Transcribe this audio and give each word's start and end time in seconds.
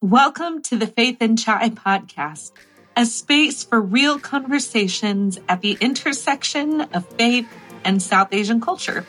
Welcome 0.00 0.62
to 0.62 0.76
the 0.76 0.86
Faith 0.86 1.16
and 1.18 1.36
Chai 1.36 1.70
podcast, 1.70 2.52
a 2.96 3.04
space 3.04 3.64
for 3.64 3.80
real 3.80 4.20
conversations 4.20 5.40
at 5.48 5.60
the 5.60 5.76
intersection 5.80 6.82
of 6.82 7.04
faith 7.04 7.48
and 7.82 8.00
South 8.00 8.28
Asian 8.30 8.60
culture. 8.60 9.04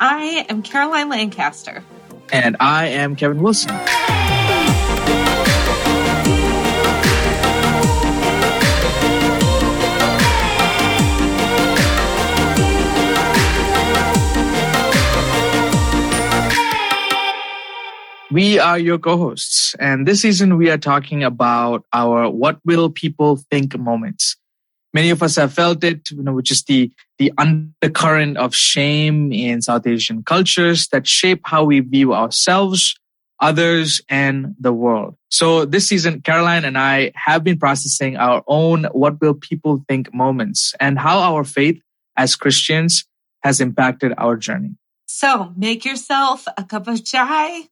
I 0.00 0.46
am 0.48 0.62
Caroline 0.62 1.10
Lancaster. 1.10 1.84
And 2.32 2.56
I 2.58 2.86
am 2.86 3.16
Kevin 3.16 3.42
Wilson. 3.42 3.78
We 18.34 18.58
are 18.58 18.80
your 18.80 18.98
co-hosts, 18.98 19.76
and 19.78 20.08
this 20.08 20.22
season 20.22 20.56
we 20.56 20.68
are 20.68 20.76
talking 20.76 21.22
about 21.22 21.84
our 21.92 22.28
"What 22.28 22.58
Will 22.64 22.90
People 22.90 23.36
Think" 23.48 23.78
moments. 23.78 24.34
Many 24.92 25.10
of 25.10 25.22
us 25.22 25.36
have 25.36 25.54
felt 25.54 25.84
it, 25.84 26.10
you 26.10 26.20
know, 26.20 26.32
which 26.32 26.50
is 26.50 26.64
the 26.64 26.90
the 27.16 27.30
undercurrent 27.38 28.36
of 28.36 28.52
shame 28.52 29.30
in 29.30 29.62
South 29.62 29.86
Asian 29.86 30.24
cultures 30.24 30.88
that 30.88 31.06
shape 31.06 31.42
how 31.44 31.62
we 31.62 31.78
view 31.78 32.12
ourselves, 32.12 32.98
others, 33.38 34.00
and 34.08 34.56
the 34.58 34.72
world. 34.72 35.14
So 35.30 35.64
this 35.64 35.86
season, 35.86 36.20
Caroline 36.20 36.64
and 36.64 36.76
I 36.76 37.12
have 37.14 37.44
been 37.44 37.56
processing 37.56 38.16
our 38.16 38.42
own 38.48 38.82
"What 38.90 39.20
Will 39.20 39.34
People 39.34 39.84
Think" 39.86 40.12
moments 40.12 40.74
and 40.80 40.98
how 40.98 41.20
our 41.20 41.44
faith 41.44 41.78
as 42.16 42.34
Christians 42.34 43.06
has 43.44 43.60
impacted 43.60 44.12
our 44.18 44.34
journey. 44.36 44.74
So 45.06 45.54
make 45.56 45.84
yourself 45.84 46.48
a 46.58 46.64
cup 46.64 46.88
of 46.88 47.04
chai 47.04 47.70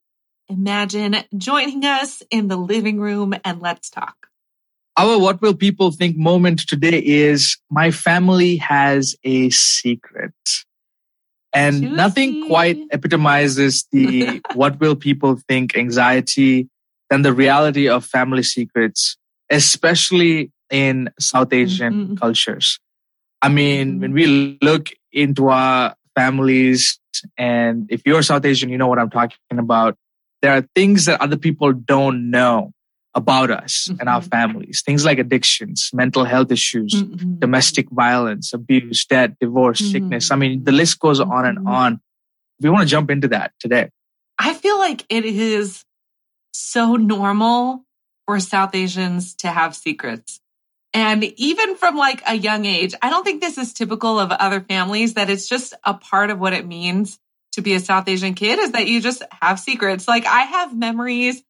Imagine 0.53 1.17
joining 1.39 1.83
us 1.87 2.23
in 2.31 2.49
the 2.49 2.59
living 2.59 3.01
room 3.01 3.33
and 3.43 3.63
let's 3.63 3.89
talk. 3.89 4.29
Our 4.99 5.19
What 5.19 5.41
Will 5.41 5.55
People 5.55 5.93
Think 5.93 6.19
moment 6.19 6.69
today 6.69 7.03
is 7.03 7.57
My 7.71 7.91
family 7.91 8.57
has 8.57 9.17
a 9.25 9.49
secret. 9.49 10.35
And 11.55 11.81
Juicy. 11.81 11.95
nothing 11.95 12.47
quite 12.49 12.79
epitomizes 12.91 13.87
the 13.93 14.43
What 14.53 14.79
Will 14.79 14.95
People 14.95 15.39
Think 15.49 15.75
anxiety 15.75 16.69
than 17.09 17.23
the 17.23 17.33
reality 17.33 17.89
of 17.89 18.05
family 18.05 18.43
secrets, 18.43 19.17
especially 19.49 20.53
in 20.71 21.09
South 21.19 21.55
Asian 21.55 21.95
mm-hmm. 21.95 22.15
cultures. 22.17 22.79
I 23.41 23.49
mean, 23.49 23.93
mm-hmm. 23.93 24.01
when 24.01 24.13
we 24.13 24.59
look 24.61 24.91
into 25.13 25.49
our 25.49 25.95
families, 26.15 27.01
and 27.39 27.87
if 27.91 28.03
you're 28.05 28.23
South 28.23 28.45
Asian, 28.45 28.69
you 28.69 28.77
know 28.77 28.87
what 28.87 28.99
I'm 28.99 29.09
talking 29.09 29.39
about 29.53 29.97
there 30.43 30.53
are 30.53 30.67
things 30.75 31.07
that 31.07 31.21
other 31.21 31.37
people 31.37 31.73
don't 31.73 32.31
know 32.31 32.73
about 33.15 33.51
us 33.51 33.89
mm-hmm. 33.89 34.01
and 34.01 34.09
our 34.09 34.21
mm-hmm. 34.21 34.29
families. 34.29 34.83
Things 34.85 35.05
like 35.05 35.19
addictions, 35.19 35.91
mental 35.95 36.25
health 36.25 36.51
issues, 36.51 36.95
mm-hmm. 36.95 37.39
domestic 37.39 37.89
violence, 37.91 38.53
abuse, 38.53 39.07
death, 39.07 39.31
divorce, 39.41 39.81
mm-hmm. 39.81 39.93
sickness. 39.93 40.31
I 40.31 40.37
mean, 40.37 40.65
the 40.65 40.73
list 40.73 40.99
goes 40.99 41.21
on 41.21 41.47
and 41.47 41.59
mm-hmm. 41.59 41.69
on. 41.69 42.01
We 42.61 42.71
want 42.71 42.83
to 42.83 42.89
jump 42.89 43.11
into 43.11 43.29
that 43.29 43.53
today. 43.61 43.91
I 44.39 44.55
feel 44.55 44.79
like 44.79 45.05
it 45.09 45.25
is 45.25 45.85
so 46.53 46.97
normal 46.97 47.85
for 48.27 48.41
South 48.41 48.75
Asians 48.75 49.35
to 49.37 49.49
have 49.49 49.75
secrets. 49.75 50.41
And 50.95 51.25
even 51.25 51.77
from 51.77 51.97
like 51.97 52.23
a 52.27 52.35
young 52.35 52.67
age, 52.67 52.95
I 53.01 53.11
don't 53.11 53.25
think 53.25 53.41
this 53.41 53.57
is 53.57 53.73
typical 53.73 54.19
of 54.19 54.31
other 54.31 54.61
families 54.61 55.15
that 55.15 55.31
it's 55.31 55.49
just 55.49 55.75
a 55.85 55.95
part 55.95 56.31
of 56.31 56.39
what 56.39 56.53
it 56.53 56.67
means 56.67 57.19
to 57.53 57.63
be 57.63 57.75
a 57.75 57.81
South 57.81 58.09
Asian 58.09 58.35
kid 58.35 58.59
is 58.59 58.73
that 58.73 58.87
you 58.87 59.01
just 59.01 59.23
have 59.41 59.61
secrets. 59.61 60.09
Like 60.09 60.27
I 60.27 60.43
have 60.43 60.77
memories 60.77 61.43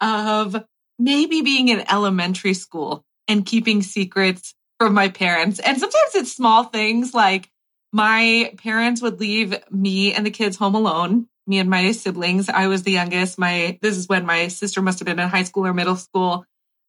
of 0.00 0.64
maybe 0.98 1.42
being 1.42 1.68
in 1.68 1.90
elementary 1.90 2.54
school 2.54 3.04
and 3.28 3.46
keeping 3.46 3.82
secrets 3.82 4.54
from 4.78 4.94
my 4.94 5.08
parents. 5.08 5.58
And 5.58 5.78
sometimes 5.78 6.14
it's 6.14 6.32
small 6.32 6.64
things 6.64 7.14
like 7.14 7.48
my 7.92 8.52
parents 8.58 9.02
would 9.02 9.20
leave 9.20 9.54
me 9.70 10.14
and 10.14 10.24
the 10.24 10.30
kids 10.30 10.56
home 10.56 10.74
alone, 10.74 11.26
me 11.46 11.58
and 11.58 11.68
my 11.68 11.92
siblings. 11.92 12.48
I 12.48 12.68
was 12.68 12.82
the 12.82 12.92
youngest. 12.92 13.38
My, 13.38 13.78
this 13.82 13.96
is 13.96 14.08
when 14.08 14.24
my 14.24 14.48
sister 14.48 14.80
must 14.80 14.98
have 15.00 15.06
been 15.06 15.18
in 15.18 15.28
high 15.28 15.42
school 15.42 15.66
or 15.66 15.74
middle 15.74 15.96
school. 15.96 16.44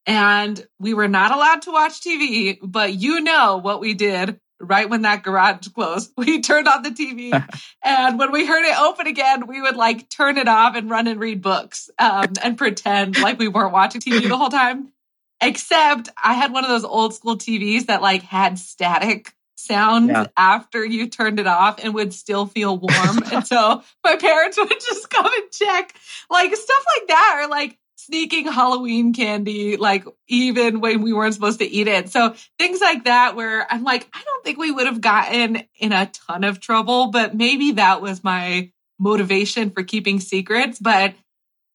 And 0.06 0.66
we 0.78 0.94
were 0.94 1.08
not 1.08 1.32
allowed 1.32 1.62
to 1.62 1.72
watch 1.72 2.00
TV, 2.00 2.58
but 2.62 2.94
you 2.94 3.20
know 3.20 3.58
what 3.58 3.80
we 3.80 3.94
did 3.94 4.40
right 4.62 4.88
when 4.88 5.02
that 5.02 5.22
garage 5.22 5.68
closed, 5.68 6.12
we 6.16 6.40
turned 6.40 6.68
on 6.68 6.82
the 6.82 6.90
TV. 6.90 7.32
and 7.84 8.18
when 8.18 8.32
we 8.32 8.46
heard 8.46 8.64
it 8.64 8.78
open 8.78 9.06
again, 9.06 9.46
we 9.46 9.60
would 9.60 9.76
like 9.76 10.08
turn 10.08 10.38
it 10.38 10.48
off 10.48 10.76
and 10.76 10.88
run 10.88 11.06
and 11.06 11.20
read 11.20 11.42
books 11.42 11.90
um, 11.98 12.32
and 12.42 12.56
pretend 12.56 13.18
like 13.20 13.38
we 13.38 13.48
weren't 13.48 13.72
watching 13.72 14.00
TV 14.00 14.28
the 14.28 14.36
whole 14.36 14.50
time. 14.50 14.92
Except 15.40 16.08
I 16.22 16.34
had 16.34 16.52
one 16.52 16.64
of 16.64 16.70
those 16.70 16.84
old 16.84 17.14
school 17.14 17.36
TVs 17.36 17.86
that 17.86 18.00
like 18.00 18.22
had 18.22 18.58
static 18.58 19.34
sounds 19.56 20.10
yeah. 20.10 20.26
after 20.36 20.84
you 20.84 21.08
turned 21.08 21.38
it 21.38 21.46
off 21.46 21.82
and 21.82 21.94
would 21.94 22.12
still 22.12 22.46
feel 22.46 22.76
warm. 22.76 23.22
and 23.32 23.46
so 23.46 23.82
my 24.04 24.16
parents 24.16 24.56
would 24.56 24.68
just 24.68 25.08
come 25.10 25.26
and 25.26 25.50
check 25.50 25.94
like 26.30 26.54
stuff 26.54 26.84
like 26.96 27.08
that 27.08 27.40
or 27.42 27.48
like 27.48 27.78
sneaking 28.06 28.46
Halloween 28.46 29.12
candy, 29.12 29.76
like 29.76 30.04
even 30.28 30.80
when 30.80 31.02
we 31.02 31.12
weren't 31.12 31.34
supposed 31.34 31.60
to 31.60 31.64
eat 31.66 31.88
it. 31.88 32.08
So 32.08 32.34
things 32.58 32.80
like 32.80 33.04
that, 33.04 33.36
where 33.36 33.70
I'm 33.72 33.84
like, 33.84 34.08
I 34.12 34.22
don't 34.24 34.44
think 34.44 34.58
we 34.58 34.70
would 34.70 34.86
have 34.86 35.00
gotten 35.00 35.62
in 35.78 35.92
a 35.92 36.06
ton 36.06 36.44
of 36.44 36.60
trouble, 36.60 37.08
but 37.08 37.34
maybe 37.34 37.72
that 37.72 38.02
was 38.02 38.24
my 38.24 38.70
motivation 38.98 39.70
for 39.70 39.82
keeping 39.82 40.20
secrets. 40.20 40.78
But 40.78 41.14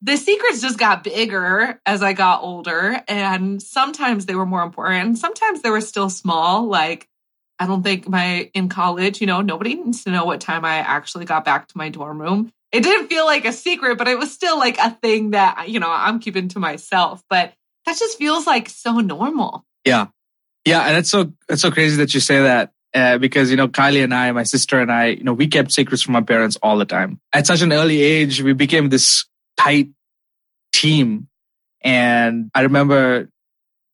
the 0.02 0.18
secrets 0.18 0.62
just 0.62 0.78
got 0.78 1.04
bigger 1.04 1.82
as 1.86 2.04
I 2.04 2.14
got 2.14 2.44
older. 2.44 3.02
And 3.08 3.62
sometimes 3.62 4.26
they 4.26 4.36
were 4.36 4.46
more 4.46 4.64
important. 4.64 5.18
Sometimes 5.18 5.62
they 5.62 5.70
were 5.70 5.82
still 5.82 6.10
small. 6.10 6.68
Like, 6.68 7.08
I 7.60 7.66
don't 7.66 7.82
think 7.82 8.08
my 8.08 8.52
in 8.54 8.70
college, 8.70 9.20
you 9.22 9.28
know, 9.28 9.42
nobody 9.42 9.76
needs 9.76 10.04
to 10.04 10.12
know 10.12 10.26
what 10.26 10.42
time 10.42 10.64
I 10.64 10.78
actually 10.78 11.26
got 11.26 11.44
back 11.44 11.68
to 11.68 11.78
my 11.78 11.90
dorm 11.90 12.22
room 12.22 12.54
it 12.72 12.82
didn't 12.82 13.08
feel 13.08 13.26
like 13.26 13.46
a 13.46 13.54
secret, 13.54 13.98
but 13.98 14.08
it 14.08 14.18
was 14.18 14.32
still 14.32 14.58
like 14.58 14.78
a 14.78 14.92
thing 14.92 15.32
that, 15.32 15.70
you 15.70 15.80
know, 15.80 15.90
I'm 15.90 16.20
keeping 16.20 16.50
to 16.50 16.60
myself. 16.60 17.24
But 17.30 17.54
that 17.86 17.98
just 17.98 18.18
feels 18.18 18.46
like 18.46 18.70
so 18.70 19.00
normal. 19.00 19.66
Yeah. 19.86 20.08
Yeah. 20.66 20.82
And 20.82 20.98
it's 20.98 21.10
so, 21.10 21.34
it's 21.48 21.62
so 21.62 21.72
crazy 21.72 21.98
that 21.98 22.14
you 22.14 22.20
say 22.20 22.42
that. 22.44 22.72
Uh, 22.94 23.18
because 23.18 23.52
you 23.52 23.58
know 23.58 23.68
Kylie 23.68 24.04
and 24.04 24.14
I, 24.14 24.32
my 24.32 24.44
sister 24.44 24.80
and 24.80 24.92
I, 24.92 25.08
you 25.08 25.24
know, 25.24 25.34
we 25.34 25.48
kept 25.48 25.72
secrets 25.72 26.02
from 26.02 26.16
our 26.16 26.24
parents 26.24 26.58
all 26.64 26.78
the 26.78 26.86
time. 26.86 27.20
At 27.34 27.46
such 27.46 27.62
an 27.62 27.74
early 27.74 28.02
age, 28.02 28.42
we 28.42 28.54
became 28.54 28.90
this 28.90 29.26
tight 29.58 29.90
team, 30.74 31.28
and 31.82 32.50
I 32.56 32.62
remember 32.62 33.30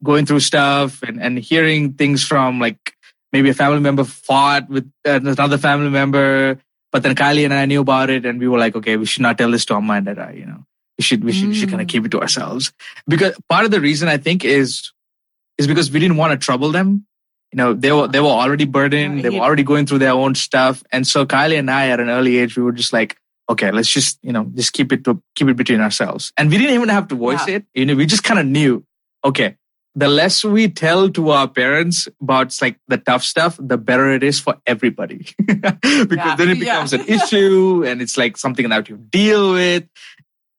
going 0.03 0.25
through 0.25 0.41
stuff 0.41 1.01
and, 1.01 1.21
and 1.21 1.39
hearing 1.39 1.93
things 1.93 2.23
from 2.23 2.59
like 2.59 2.95
maybe 3.33 3.49
a 3.49 3.53
family 3.53 3.79
member 3.79 4.03
fought 4.03 4.69
with 4.69 4.89
another 5.03 5.57
family 5.57 5.89
member 5.89 6.59
but 6.93 7.01
then 7.01 7.15
Kylie 7.15 7.43
and 7.43 7.53
I 7.53 7.65
knew 7.65 7.81
about 7.81 8.11
it, 8.11 8.23
and 8.23 8.39
we 8.39 8.47
were 8.47 8.59
like, 8.59 8.75
okay, 8.75 8.95
we 8.97 9.05
should 9.05 9.23
not 9.23 9.37
tell 9.37 9.49
this 9.49 9.65
to 9.65 9.73
Amma 9.73 9.93
and 9.93 10.05
Dada. 10.05 10.31
You 10.33 10.45
know, 10.45 10.65
we 10.97 11.03
should 11.03 11.23
we 11.23 11.33
should, 11.33 11.49
mm. 11.49 11.55
should 11.55 11.69
kind 11.69 11.81
of 11.81 11.87
keep 11.87 12.05
it 12.05 12.11
to 12.11 12.21
ourselves 12.21 12.71
because 13.07 13.35
part 13.49 13.65
of 13.65 13.71
the 13.71 13.81
reason 13.81 14.07
I 14.07 14.17
think 14.17 14.45
is 14.45 14.91
is 15.57 15.65
because 15.65 15.91
we 15.91 15.99
didn't 15.99 16.17
want 16.17 16.39
to 16.39 16.45
trouble 16.45 16.71
them. 16.71 17.05
You 17.51 17.57
know, 17.57 17.73
they 17.73 17.91
were 17.91 18.07
they 18.07 18.19
were 18.19 18.27
already 18.27 18.65
burdened. 18.65 19.23
They 19.23 19.29
were 19.31 19.39
already 19.39 19.63
going 19.63 19.87
through 19.87 19.99
their 19.99 20.13
own 20.13 20.35
stuff, 20.35 20.83
and 20.91 21.05
so 21.05 21.25
Kylie 21.25 21.57
and 21.57 21.69
I, 21.69 21.89
at 21.89 21.99
an 21.99 22.09
early 22.09 22.37
age, 22.37 22.55
we 22.55 22.63
were 22.63 22.71
just 22.71 22.93
like, 22.93 23.17
okay, 23.49 23.71
let's 23.71 23.89
just 23.89 24.19
you 24.21 24.31
know 24.31 24.45
just 24.53 24.73
keep 24.73 24.93
it 24.93 25.03
to 25.05 25.21
keep 25.35 25.47
it 25.47 25.57
between 25.57 25.81
ourselves, 25.81 26.31
and 26.37 26.49
we 26.49 26.57
didn't 26.59 26.75
even 26.75 26.89
have 26.89 27.07
to 27.07 27.15
voice 27.15 27.47
yeah. 27.47 27.55
it. 27.55 27.65
You 27.73 27.87
know, 27.87 27.95
we 27.95 28.05
just 28.05 28.23
kind 28.23 28.39
of 28.39 28.45
knew, 28.45 28.85
okay, 29.25 29.57
the 29.95 30.07
less 30.07 30.43
we 30.43 30.69
tell 30.69 31.09
to 31.09 31.29
our 31.29 31.47
parents 31.47 32.07
about 32.21 32.55
like 32.61 32.79
the 32.87 32.97
tough 32.97 33.23
stuff, 33.23 33.57
the 33.59 33.77
better 33.77 34.11
it 34.11 34.23
is 34.23 34.39
for 34.39 34.55
everybody. 34.65 35.27
because 35.45 36.07
yeah, 36.09 36.35
then 36.35 36.49
it 36.49 36.59
becomes 36.59 36.93
yeah. 36.93 36.99
an 36.99 37.07
issue 37.07 37.83
and 37.85 38.01
it's 38.01 38.17
like 38.17 38.37
something 38.37 38.69
that 38.69 38.89
you 38.89 38.97
deal 38.97 39.53
with. 39.53 39.85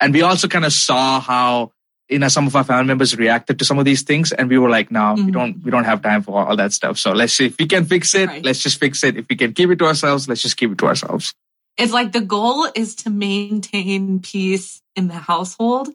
And 0.01 0.15
we 0.15 0.23
also 0.23 0.47
kind 0.47 0.65
of 0.65 0.73
saw 0.73 1.21
how 1.21 1.73
you 2.09 2.19
know 2.19 2.29
some 2.29 2.47
of 2.47 2.55
our 2.55 2.65
family 2.65 2.85
members 2.85 3.17
reacted 3.17 3.59
to 3.59 3.65
some 3.65 3.79
of 3.79 3.85
these 3.85 4.03
things 4.03 4.31
and 4.31 4.51
we 4.51 4.59
were 4.59 4.69
like 4.69 4.91
no 4.91 5.01
mm-hmm. 5.01 5.25
we 5.25 5.33
don't 5.33 5.65
we 5.65 5.71
don't 5.71 5.85
have 5.85 6.03
time 6.03 6.23
for 6.23 6.47
all 6.47 6.55
that 6.55 6.73
stuff 6.73 6.99
so 6.99 7.13
let's 7.13 7.33
see 7.33 7.47
if 7.47 7.57
we 7.59 7.67
can 7.67 7.85
fix 7.87 8.15
it 8.15 8.29
right. 8.29 8.45
let's 8.45 8.59
just 8.59 8.79
fix 8.79 9.03
it 9.03 9.17
if 9.17 9.25
we 9.31 9.37
can 9.37 9.55
keep 9.55 9.71
it 9.71 9.79
to 9.79 9.87
ourselves 9.87 10.29
let's 10.29 10.43
just 10.43 10.59
keep 10.59 10.71
it 10.71 10.77
to 10.77 10.87
ourselves 10.87 11.35
it's 11.79 11.93
like 11.93 12.13
the 12.13 12.21
goal 12.21 12.69
is 12.75 12.95
to 12.95 13.09
maintain 13.09 14.21
peace 14.21 14.83
in 14.95 15.09
the 15.09 15.15
household 15.15 15.89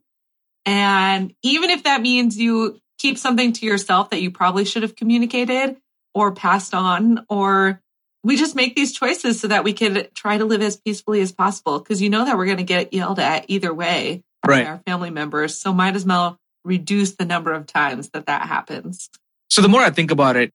and 0.66 1.34
even 1.44 1.70
if 1.70 1.84
that 1.84 2.02
means 2.02 2.40
you 2.40 2.80
keep 3.00 3.18
something 3.18 3.54
to 3.54 3.66
yourself 3.66 4.12
that 4.12 4.22
you 4.22 4.30
probably 4.30 4.66
should 4.66 4.84
have 4.84 4.96
communicated 4.96 5.78
or 6.14 6.34
passed 6.34 6.74
on 6.74 7.26
or 7.30 7.82
we 8.24 8.36
just 8.36 8.56
make 8.56 8.76
these 8.76 8.92
choices 8.92 9.40
so 9.40 9.48
that 9.48 9.64
we 9.64 9.72
can 9.72 10.06
try 10.14 10.38
to 10.38 10.44
live 10.44 10.62
as 10.62 10.76
peacefully 10.76 11.22
as 11.22 11.32
possible. 11.32 11.80
Because 11.80 12.02
you 12.02 12.10
know 12.10 12.26
that 12.26 12.38
we're 12.38 12.46
going 12.46 12.58
to 12.58 12.64
get 12.64 12.94
yelled 12.94 13.18
at 13.18 13.46
either 13.48 13.74
way 13.74 14.24
right. 14.46 14.66
by 14.66 14.70
our 14.70 14.82
family 14.86 15.10
members. 15.10 15.58
So 15.58 15.74
might 15.74 15.96
as 15.96 16.06
well 16.06 16.38
reduce 16.66 17.16
the 17.16 17.26
number 17.26 17.54
of 17.54 17.66
times 17.66 18.10
that 18.10 18.26
that 18.26 18.48
happens. 18.48 19.10
So 19.50 19.62
the 19.62 19.70
more 19.70 19.82
i 19.82 19.90
think 19.90 20.12
about 20.12 20.36
it 20.36 20.52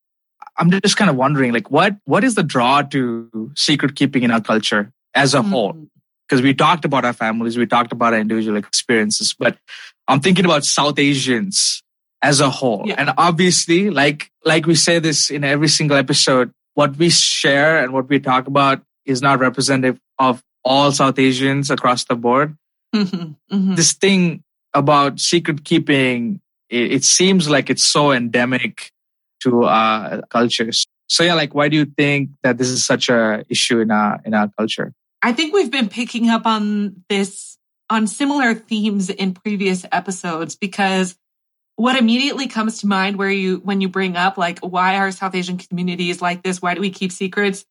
i'm 0.56 0.70
just 0.70 0.96
kind 0.96 1.10
of 1.10 1.16
wondering 1.16 1.52
like 1.52 1.70
what 1.70 1.96
what 2.04 2.24
is 2.24 2.34
the 2.34 2.42
draw 2.42 2.82
to 2.82 3.52
secret 3.56 3.96
keeping 3.96 4.22
in 4.22 4.30
our 4.30 4.40
culture 4.40 4.92
as 5.14 5.34
a 5.34 5.38
mm-hmm. 5.38 5.50
whole 5.50 5.86
because 6.28 6.42
we 6.42 6.54
talked 6.54 6.84
about 6.84 7.04
our 7.04 7.12
families 7.12 7.58
we 7.58 7.66
talked 7.66 7.92
about 7.92 8.14
our 8.14 8.20
individual 8.20 8.56
experiences 8.56 9.34
but 9.38 9.58
I'm 10.06 10.20
thinking 10.20 10.44
about 10.44 10.64
South 10.64 10.98
Asians 10.98 11.82
as 12.24 12.40
a 12.40 12.48
whole. 12.48 12.84
Yeah. 12.86 12.94
And 12.96 13.12
obviously, 13.18 13.90
like, 13.90 14.30
like 14.44 14.64
we 14.64 14.74
say 14.74 14.98
this 14.98 15.30
in 15.30 15.44
every 15.44 15.68
single 15.68 15.98
episode, 15.98 16.52
what 16.72 16.96
we 16.96 17.10
share 17.10 17.84
and 17.84 17.92
what 17.92 18.08
we 18.08 18.18
talk 18.18 18.46
about 18.46 18.80
is 19.04 19.20
not 19.20 19.40
representative 19.40 20.00
of 20.18 20.42
all 20.64 20.90
South 20.90 21.18
Asians 21.18 21.70
across 21.70 22.04
the 22.04 22.16
board. 22.16 22.56
Mhm, 22.94 23.36
mhm. 23.52 23.76
This 23.76 23.92
thing 23.92 24.42
about 24.72 25.20
secret 25.20 25.64
keeping, 25.64 26.40
it, 26.70 26.92
it 26.92 27.04
seems 27.04 27.46
like 27.48 27.68
it's 27.68 27.84
so 27.84 28.10
endemic 28.10 28.90
to 29.42 29.64
uh, 29.64 30.22
cultures. 30.30 30.86
So 31.08 31.22
yeah, 31.24 31.34
like, 31.34 31.54
why 31.54 31.68
do 31.68 31.76
you 31.76 31.84
think 31.84 32.30
that 32.42 32.56
this 32.56 32.70
is 32.70 32.86
such 32.86 33.10
a 33.10 33.44
issue 33.50 33.80
in 33.80 33.90
our 33.90 34.18
in 34.24 34.32
our 34.32 34.48
culture? 34.58 34.94
I 35.20 35.32
think 35.34 35.52
we've 35.52 35.70
been 35.70 35.88
picking 35.88 36.30
up 36.30 36.46
on 36.46 37.04
this 37.10 37.58
on 37.90 38.06
similar 38.06 38.54
themes 38.54 39.10
in 39.10 39.34
previous 39.34 39.84
episodes 39.92 40.56
because 40.56 41.16
what 41.76 41.96
immediately 41.96 42.46
comes 42.46 42.78
to 42.80 42.86
mind 42.86 43.16
where 43.16 43.30
you 43.30 43.58
when 43.58 43.80
you 43.80 43.88
bring 43.88 44.16
up 44.16 44.38
like 44.38 44.60
why 44.60 44.98
are 44.98 45.10
South 45.10 45.34
Asian 45.34 45.58
communities 45.58 46.22
like 46.22 46.42
this? 46.42 46.62
Why 46.62 46.74
do 46.74 46.80
we 46.80 46.90
keep 46.90 47.12
secrets? 47.12 47.64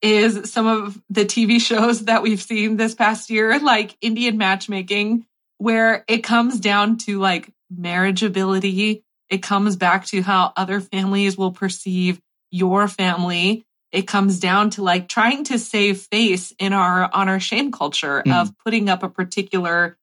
Is 0.00 0.50
some 0.50 0.66
of 0.66 1.00
the 1.10 1.24
TV 1.24 1.60
shows 1.70 2.04
that 2.04 2.22
we've 2.22 2.42
seen 2.42 2.76
this 2.76 2.94
past 2.94 3.30
year, 3.30 3.58
like 3.58 3.96
Indian 4.00 4.38
matchmaking, 4.38 5.26
where 5.58 6.04
it 6.08 6.18
comes 6.18 6.60
down 6.60 6.98
to 6.98 7.18
like 7.18 7.50
marriageability. 7.74 9.02
It 9.28 9.42
comes 9.42 9.76
back 9.76 10.06
to 10.06 10.22
how 10.22 10.52
other 10.56 10.80
families 10.80 11.36
will 11.36 11.52
perceive 11.52 12.20
your 12.50 12.88
family 12.88 13.64
it 13.90 14.06
comes 14.06 14.38
down 14.38 14.70
to 14.70 14.82
like 14.82 15.08
trying 15.08 15.44
to 15.44 15.58
save 15.58 16.00
face 16.00 16.52
in 16.58 16.72
our 16.72 17.08
honor 17.12 17.40
shame 17.40 17.72
culture 17.72 18.22
Mhm. 18.24 18.32
of 18.42 18.58
putting 18.58 18.88
up 18.88 19.02
a 19.02 19.08
particular 19.08 19.96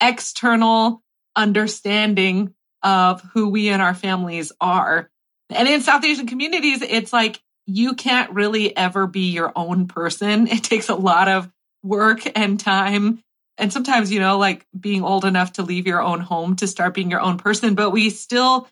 external 0.00 1.02
understanding 1.36 2.54
of 2.82 3.22
who 3.32 3.48
we 3.48 3.68
and 3.68 3.82
our 3.82 3.94
families 3.94 4.52
are. 4.60 5.10
And 5.50 5.68
in 5.68 5.80
South 5.80 6.04
Asian 6.04 6.26
communities, 6.26 6.82
it's 6.82 7.12
like 7.12 7.40
you 7.66 7.94
can't 7.94 8.30
really 8.32 8.76
ever 8.76 9.06
be 9.06 9.30
your 9.30 9.52
own 9.54 9.86
person. 9.86 10.46
It 10.50 10.64
takes 10.64 10.88
a 10.88 10.94
lot 10.94 11.28
of 11.28 11.50
work 11.82 12.20
and 12.36 12.58
time. 12.58 13.22
And 13.58 13.72
sometimes, 13.72 14.10
you 14.10 14.20
know, 14.20 14.38
like 14.38 14.66
being 14.78 15.04
old 15.04 15.24
enough 15.24 15.54
to 15.54 15.62
leave 15.62 15.86
your 15.86 16.02
own 16.02 16.20
home 16.20 16.56
to 16.56 16.66
start 16.66 16.94
being 16.94 17.10
your 17.10 17.20
own 17.20 17.36
person, 17.36 17.74
but 17.74 17.90
we 17.90 18.10
still 18.10 18.68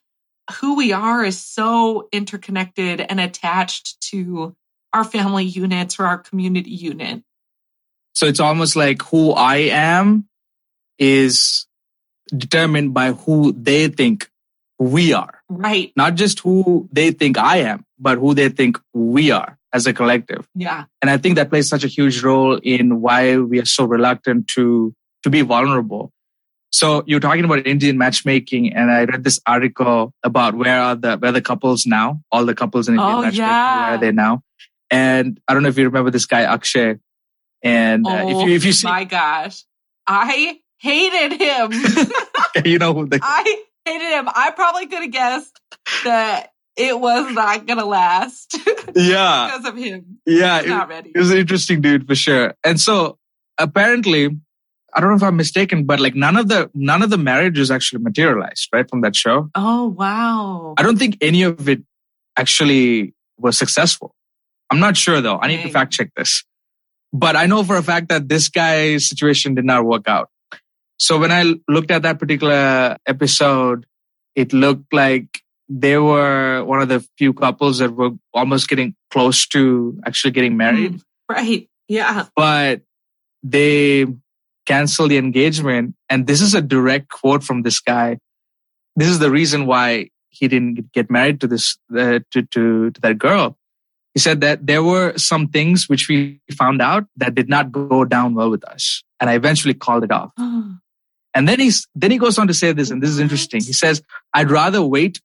who 0.59 0.77
we 0.77 0.93
are 0.93 1.25
is 1.25 1.41
so 1.41 2.09
interconnected 2.13 3.01
and 3.01 3.21
attached 3.21 4.01
to 4.01 4.55
our 4.93 5.05
family 5.05 5.45
units 5.45 5.99
or 6.01 6.07
our 6.07 6.19
community 6.19 6.71
unit. 6.71 7.23
So 8.15 8.27
it's 8.27 8.41
almost 8.41 8.75
like 8.75 9.03
who 9.03 9.33
I 9.33 9.57
am 9.57 10.29
is 10.99 11.67
determined 12.31 12.95
by 12.95 13.13
who 13.13 13.53
they 13.53 13.89
think 13.89 14.31
we 14.79 15.13
are. 15.13 15.43
Right. 15.49 15.93
Not 15.97 16.15
just 16.15 16.41
who 16.41 16.89
they 16.91 17.11
think 17.11 17.37
I 17.39 17.59
am, 17.59 17.85
but 17.99 18.19
who 18.19 18.35
they 18.35 18.49
think 18.49 18.79
we 18.95 19.31
are 19.31 19.59
as 19.73 19.87
a 19.87 19.93
collective. 19.93 20.49
Yeah. 20.55 20.85
And 21.03 21.11
I 21.11 21.19
think 21.19 21.37
that 21.37 21.51
plays 21.51 21.69
such 21.69 21.85
a 21.85 21.89
huge 21.89 22.23
role 22.23 22.57
in 22.63 23.01
why 23.01 23.37
we 23.37 23.61
are 23.61 23.67
so 23.67 23.85
reluctant 23.85 24.49
to, 24.49 24.95
to 25.23 25.31
be 25.31 25.43
vulnerable. 25.43 26.13
So 26.73 27.05
you're 27.07 27.21
talking 27.21 27.45
about 27.45 27.67
Indian 27.67 27.99
matchmaking 27.99 28.73
and 28.73 28.91
I 28.91 29.05
read 29.05 29.25
this 29.25 29.41
article 29.47 30.15
about 30.23 30.55
where 30.55 30.81
are 30.81 30.95
the, 30.95 31.17
where 31.19 31.33
the 31.33 31.43
couples 31.43 31.85
now, 31.85 32.23
all 32.33 32.47
the 32.47 32.55
couples 32.55 32.89
in 32.89 32.95
Indian 32.95 33.11
Oh, 33.11 33.23
matchmaking, 33.23 33.39
yeah. 33.41 33.81
where 33.81 33.95
are 33.95 33.99
they 33.99 34.13
now? 34.13 34.43
And 34.91 35.41
I 35.47 35.55
don't 35.55 35.63
know 35.63 35.69
if 35.69 35.79
you 35.79 35.85
remember 35.85 36.11
this 36.11 36.27
guy, 36.27 36.43
Akshay. 36.43 36.97
And 37.63 38.07
uh, 38.07 38.23
oh 38.23 38.29
if 38.29 38.47
you, 38.49 38.55
if 38.55 38.65
you 38.65 38.73
see, 38.73 38.87
my 38.87 39.05
gosh. 39.05 39.65
I 40.07 40.59
hated 40.81 41.41
him. 41.41 41.73
you 42.65 42.79
know 42.79 43.07
I 43.23 43.63
hated 43.85 44.11
him. 44.11 44.29
I 44.29 44.51
probably 44.55 44.87
could 44.87 45.03
have 45.03 45.11
guessed 45.13 45.61
that 46.05 46.53
it 46.77 46.99
was 46.99 47.33
not 47.33 47.67
gonna 47.67 47.85
last 47.85 48.57
yeah, 48.97 49.51
because 49.53 49.67
of 49.67 49.77
him. 49.77 50.19
yeah. 50.27 50.63
Not 50.63 50.89
ready. 50.89 51.13
He 51.15 51.19
was 51.19 51.31
an 51.31 51.39
interesting 51.39 51.81
dude 51.81 52.07
for 52.07 52.15
sure. 52.15 52.55
And 52.65 52.81
so 52.81 53.19
apparently, 53.59 54.31
I 54.95 55.01
don't 55.01 55.11
know 55.11 55.17
if 55.17 55.23
I'm 55.23 55.37
mistaken, 55.37 55.85
but 55.85 56.01
like 56.01 56.15
none 56.15 56.37
of 56.37 56.49
the 56.49 56.71
none 56.75 57.03
of 57.03 57.11
the 57.11 57.19
marriages 57.19 57.71
actually 57.71 58.03
materialized, 58.03 58.69
right, 58.73 58.89
from 58.89 59.03
that 59.03 59.15
show. 59.15 59.51
Oh 59.55 59.89
wow. 59.89 60.75
I 60.79 60.83
don't 60.83 60.99
think 60.99 61.19
any 61.21 61.43
of 61.43 61.69
it 61.69 61.83
actually 62.37 63.15
was 63.39 63.59
successful. 63.59 64.15
I'm 64.71 64.81
not 64.81 64.97
sure 64.97 65.21
though. 65.21 65.39
I 65.41 65.49
need 65.49 65.63
to 65.63 65.69
fact 65.69 65.93
check 65.93 66.11
this. 66.17 66.45
But 67.13 67.35
I 67.35 67.47
know 67.47 67.65
for 67.65 67.77
a 67.77 67.83
fact 67.83 68.09
that 68.09 68.29
this 68.29 68.49
guy's 68.49 69.09
situation 69.09 69.55
did 69.57 69.65
not 69.65 69.85
work 69.85 70.07
out. 70.07 70.31
So 71.01 71.19
when 71.19 71.33
I 71.33 71.55
looked 71.67 71.91
at 71.91 72.03
that 72.03 72.19
particular 72.19 72.99
episode, 73.07 73.87
it 74.37 74.53
looked 74.53 74.93
like 74.93 75.41
they 75.67 75.97
were 75.97 76.63
one 76.65 76.83
of 76.83 76.89
the 76.89 77.03
few 77.17 77.33
couples 77.33 77.79
that 77.79 77.93
were 77.93 78.11
almost 78.35 78.69
getting 78.69 78.95
close 79.11 79.47
to 79.49 79.99
actually 80.05 80.33
getting 80.33 80.59
married 80.59 80.93
Mm, 80.93 81.03
right. 81.31 81.69
Yeah. 81.89 82.27
but 82.37 82.83
they 83.43 84.07
canceled 84.67 85.11
the 85.11 85.17
engagement. 85.17 85.95
And 86.11 86.27
this 86.27 86.43
is 86.43 86.55
a 86.55 86.61
direct 86.61 87.09
quote 87.09 87.43
from 87.43 87.63
this 87.63 87.81
guy. 87.81 88.19
This 88.95 89.09
is 89.09 89.21
the 89.21 89.31
reason 89.31 89.65
why 89.65 90.11
he 90.29 90.49
didn't 90.49 90.93
get 90.93 91.11
married 91.11 91.41
to 91.41 91.47
this 91.47 91.79
uh, 91.97 92.21
to, 92.31 92.43
to 92.43 92.91
to 92.91 93.01
that 93.01 93.19
girl. 93.19 93.57
He 94.13 94.21
said 94.21 94.43
that 94.43 94.67
there 94.67 94.83
were 94.83 95.17
some 95.17 95.49
things 95.49 95.89
which 95.89 96.09
we 96.09 96.41
found 96.53 96.83
out 96.83 97.07
that 97.17 97.35
did 97.35 97.49
not 97.49 97.73
go 97.73 98.05
down 98.05 98.35
well 98.35 98.51
with 98.51 98.65
us, 98.65 99.03
and 99.19 99.31
I 99.31 99.35
eventually 99.35 99.75
called 99.75 100.05
it 100.05 100.13
off. 100.13 100.33
And 101.35 101.49
then 101.49 101.61
he's 101.61 101.87
then 101.95 102.11
he 102.11 102.19
goes 102.19 102.39
on 102.39 102.49
to 102.49 102.55
say 102.55 102.73
this, 102.73 102.91
and 102.91 103.03
this 103.03 103.11
is 103.11 103.21
interesting. 103.21 103.63
He 103.63 103.73
says, 103.73 104.03
"I'd 104.35 104.51
rather 104.51 104.83
wait 104.83 105.21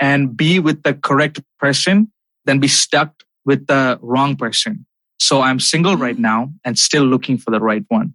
and 0.00 0.36
be 0.36 0.58
with 0.58 0.82
the 0.82 0.94
correct 0.94 1.40
person 1.58 2.12
than 2.44 2.60
be 2.60 2.68
stuck 2.68 3.12
with 3.44 3.66
the 3.66 3.98
wrong 4.00 4.36
person. 4.36 4.86
So 5.18 5.42
I'm 5.42 5.60
single 5.60 5.96
right 5.96 6.18
now 6.18 6.52
and 6.64 6.78
still 6.78 7.04
looking 7.04 7.38
for 7.38 7.50
the 7.50 7.60
right 7.60 7.84
one." 7.88 8.14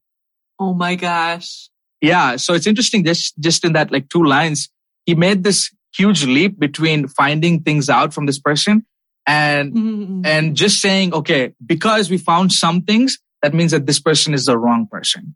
oh 0.59 0.73
my 0.73 0.95
gosh. 0.95 1.69
Yeah, 2.01 2.35
so 2.35 2.53
it's 2.53 2.67
interesting. 2.67 3.03
Just 3.03 3.33
just 3.39 3.65
in 3.65 3.73
that 3.73 3.91
like 3.91 4.09
two 4.09 4.23
lines, 4.23 4.69
he 5.05 5.15
made 5.15 5.43
this 5.43 5.73
huge 5.95 6.25
leap 6.25 6.59
between 6.59 7.07
finding 7.07 7.61
things 7.61 7.89
out 7.89 8.13
from 8.13 8.25
this 8.25 8.39
person 8.39 8.85
and 9.25 9.73
Mm, 9.73 10.25
and 10.25 10.55
just 10.55 10.81
saying, 10.81 11.13
okay, 11.13 11.53
because 11.65 12.09
we 12.09 12.17
found 12.17 12.51
some 12.51 12.81
things, 12.83 13.17
that 13.41 13.53
means 13.53 13.71
that 13.71 13.85
this 13.85 13.99
person 13.99 14.33
is 14.33 14.45
the 14.45 14.57
wrong 14.57 14.87
person. 14.89 15.35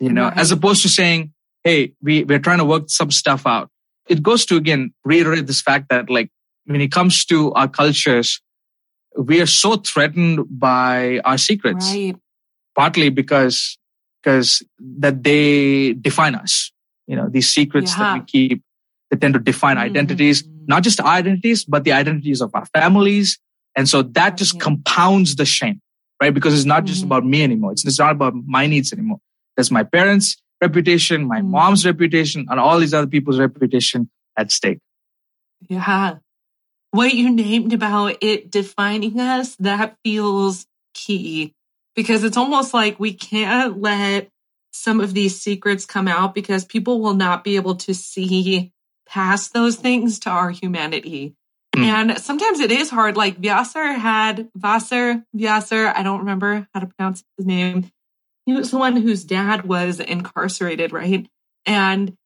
You 0.00 0.12
know, 0.12 0.24
Right. 0.24 0.38
as 0.38 0.52
opposed 0.52 0.82
to 0.82 0.88
saying, 0.88 1.32
hey, 1.64 1.92
we, 2.02 2.24
we're 2.24 2.38
trying 2.38 2.58
to 2.58 2.64
work 2.64 2.84
some 2.88 3.10
stuff 3.10 3.46
out. 3.46 3.70
It 4.08 4.22
goes 4.22 4.46
to 4.46 4.56
again 4.56 4.92
reiterate 5.04 5.46
this 5.46 5.60
fact 5.60 5.86
that 5.90 6.08
like 6.08 6.30
when 6.66 6.80
it 6.80 6.92
comes 6.92 7.24
to 7.26 7.52
our 7.54 7.68
cultures, 7.68 8.40
we 9.16 9.40
are 9.40 9.46
so 9.46 9.76
threatened 9.76 10.44
by 10.48 11.20
our 11.24 11.36
secrets, 11.38 11.90
right. 11.92 12.14
partly 12.76 13.08
because 13.10 13.76
because 14.22 14.62
that 14.78 15.22
they 15.24 15.92
define 15.94 16.34
us. 16.34 16.72
You 17.06 17.16
know, 17.16 17.28
these 17.30 17.48
secrets 17.48 17.94
that 17.96 18.14
we 18.14 18.20
keep, 18.24 18.62
they 19.10 19.16
tend 19.16 19.34
to 19.34 19.40
define 19.40 19.78
identities, 19.78 20.42
Mhm. 20.42 20.68
not 20.68 20.82
just 20.82 21.00
our 21.00 21.06
identities, 21.06 21.64
but 21.64 21.84
the 21.84 21.92
identities 21.92 22.40
of 22.40 22.50
our 22.54 22.66
families. 22.66 23.38
And 23.76 23.88
so 23.88 24.02
that 24.02 24.36
just 24.36 24.58
compounds 24.60 25.36
the 25.36 25.44
shame, 25.46 25.80
right? 26.20 26.34
Because 26.34 26.52
it's 26.54 26.64
not 26.66 26.84
just 26.84 27.02
Mhm. 27.02 27.06
about 27.06 27.24
me 27.24 27.42
anymore. 27.42 27.72
It's, 27.72 27.84
it's 27.86 27.98
not 27.98 28.12
about 28.12 28.34
my 28.46 28.66
needs 28.66 28.92
anymore. 28.92 29.20
There's 29.58 29.72
my 29.72 29.82
parents' 29.82 30.36
reputation, 30.62 31.26
my 31.26 31.40
Mhm. 31.40 31.48
mom's 31.48 31.84
reputation, 31.84 32.46
and 32.48 32.60
all 32.60 32.78
these 32.78 32.94
other 32.94 33.08
people's 33.08 33.40
reputation 33.40 34.08
at 34.36 34.52
stake. 34.52 34.78
Yeah. 35.68 36.18
What 36.92 37.14
you 37.14 37.28
named 37.28 37.72
about 37.72 38.18
it 38.20 38.52
defining 38.52 39.18
us, 39.18 39.56
that 39.56 39.96
feels 40.04 40.66
key 40.94 41.54
because 41.96 42.22
it's 42.22 42.36
almost 42.36 42.72
like 42.72 43.00
we 43.00 43.12
can't 43.12 43.80
let 43.82 44.28
some 44.72 45.00
of 45.00 45.12
these 45.12 45.40
secrets 45.40 45.84
come 45.84 46.06
out 46.06 46.36
because 46.36 46.64
people 46.64 47.00
will 47.00 47.14
not 47.14 47.42
be 47.42 47.56
able 47.56 47.74
to 47.74 47.92
see 47.92 48.70
past 49.08 49.52
those 49.54 49.74
things 49.74 50.20
to 50.20 50.30
our 50.30 50.50
humanity. 50.50 51.34
Mm. 51.74 51.82
And 51.82 52.18
sometimes 52.20 52.60
it 52.60 52.70
is 52.70 52.90
hard. 52.90 53.16
Like 53.16 53.40
Vyasar 53.40 53.96
had 53.98 54.48
Vassar, 54.54 55.24
Vyasar, 55.36 55.92
I 55.96 56.04
don't 56.04 56.20
remember 56.20 56.68
how 56.72 56.80
to 56.80 56.86
pronounce 56.86 57.24
his 57.36 57.44
name. 57.46 57.90
He 58.48 58.54
was 58.54 58.70
the 58.70 58.78
one 58.78 58.96
whose 58.96 59.24
dad 59.24 59.66
was 59.66 60.00
incarcerated, 60.00 60.90
right? 60.90 61.28
And 61.66 62.16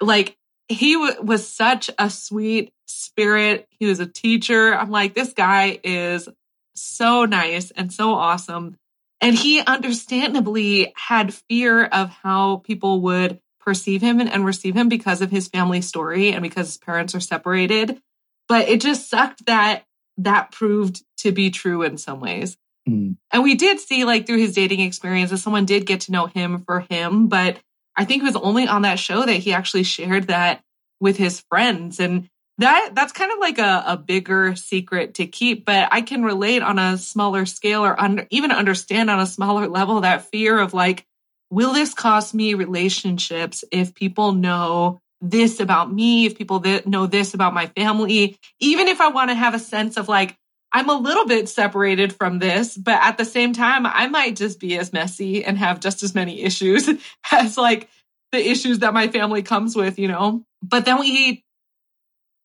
like 0.00 0.34
he 0.68 0.94
w- 0.94 1.20
was 1.22 1.46
such 1.46 1.90
a 1.98 2.08
sweet 2.08 2.72
spirit. 2.86 3.66
He 3.78 3.84
was 3.84 4.00
a 4.00 4.06
teacher. 4.06 4.74
I'm 4.74 4.90
like, 4.90 5.12
this 5.12 5.34
guy 5.34 5.78
is 5.84 6.30
so 6.74 7.26
nice 7.26 7.72
and 7.72 7.92
so 7.92 8.14
awesome. 8.14 8.78
And 9.20 9.36
he 9.36 9.60
understandably 9.60 10.94
had 10.96 11.34
fear 11.34 11.84
of 11.84 12.08
how 12.08 12.62
people 12.64 13.02
would 13.02 13.38
perceive 13.60 14.00
him 14.00 14.18
and, 14.18 14.32
and 14.32 14.46
receive 14.46 14.74
him 14.74 14.88
because 14.88 15.20
of 15.20 15.30
his 15.30 15.48
family 15.48 15.82
story 15.82 16.32
and 16.32 16.40
because 16.40 16.68
his 16.68 16.78
parents 16.78 17.14
are 17.14 17.20
separated. 17.20 18.00
But 18.48 18.70
it 18.70 18.80
just 18.80 19.10
sucked 19.10 19.44
that 19.44 19.84
that 20.16 20.52
proved 20.52 21.04
to 21.18 21.32
be 21.32 21.50
true 21.50 21.82
in 21.82 21.98
some 21.98 22.20
ways. 22.20 22.56
Mm. 22.88 23.16
And 23.32 23.42
we 23.42 23.54
did 23.54 23.80
see, 23.80 24.04
like, 24.04 24.26
through 24.26 24.38
his 24.38 24.54
dating 24.54 24.80
experiences, 24.80 25.42
someone 25.42 25.64
did 25.64 25.86
get 25.86 26.02
to 26.02 26.12
know 26.12 26.26
him 26.26 26.62
for 26.64 26.80
him, 26.80 27.28
but 27.28 27.58
I 27.96 28.04
think 28.04 28.22
it 28.22 28.26
was 28.26 28.36
only 28.36 28.68
on 28.68 28.82
that 28.82 28.98
show 28.98 29.24
that 29.24 29.32
he 29.32 29.52
actually 29.52 29.82
shared 29.82 30.28
that 30.28 30.62
with 31.00 31.16
his 31.16 31.40
friends. 31.48 31.98
And 31.98 32.28
that 32.58 32.90
that's 32.94 33.12
kind 33.12 33.32
of 33.32 33.38
like 33.38 33.58
a, 33.58 33.84
a 33.86 33.96
bigger 33.96 34.56
secret 34.56 35.14
to 35.14 35.26
keep, 35.26 35.64
but 35.64 35.88
I 35.90 36.00
can 36.00 36.22
relate 36.22 36.62
on 36.62 36.78
a 36.78 36.96
smaller 36.96 37.44
scale 37.44 37.84
or 37.84 37.98
under, 38.00 38.26
even 38.30 38.50
understand 38.50 39.10
on 39.10 39.20
a 39.20 39.26
smaller 39.26 39.68
level 39.68 40.00
that 40.00 40.30
fear 40.30 40.58
of 40.58 40.72
like, 40.72 41.04
will 41.50 41.72
this 41.72 41.92
cost 41.92 42.34
me 42.34 42.54
relationships 42.54 43.62
if 43.70 43.94
people 43.94 44.32
know 44.32 45.00
this 45.20 45.60
about 45.60 45.92
me, 45.92 46.26
if 46.26 46.36
people 46.36 46.60
that 46.60 46.86
know 46.86 47.06
this 47.06 47.34
about 47.34 47.54
my 47.54 47.66
family, 47.66 48.38
even 48.60 48.88
if 48.88 49.00
I 49.00 49.08
want 49.08 49.30
to 49.30 49.34
have 49.34 49.54
a 49.54 49.58
sense 49.58 49.96
of 49.96 50.08
like, 50.08 50.36
I'm 50.76 50.90
a 50.90 50.98
little 50.98 51.24
bit 51.24 51.48
separated 51.48 52.12
from 52.12 52.38
this, 52.38 52.76
but 52.76 53.02
at 53.02 53.16
the 53.16 53.24
same 53.24 53.54
time, 53.54 53.86
I 53.86 54.08
might 54.08 54.36
just 54.36 54.60
be 54.60 54.76
as 54.76 54.92
messy 54.92 55.42
and 55.42 55.56
have 55.56 55.80
just 55.80 56.02
as 56.02 56.14
many 56.14 56.42
issues 56.42 56.86
as 57.32 57.56
like 57.56 57.88
the 58.30 58.46
issues 58.46 58.80
that 58.80 58.92
my 58.92 59.08
family 59.08 59.40
comes 59.40 59.74
with, 59.74 59.98
you 59.98 60.06
know? 60.06 60.44
But 60.62 60.84
then 60.84 61.00
we, 61.00 61.42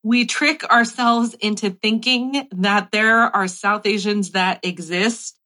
we 0.01 0.23
trick 0.23 0.63
ourselves 0.63 1.33
into 1.41 1.71
thinking 1.71 2.47
that 2.53 2.93
there 2.93 3.19
are 3.19 3.49
South 3.49 3.85
Asians 3.85 4.31
that 4.31 4.61
exist 4.63 5.37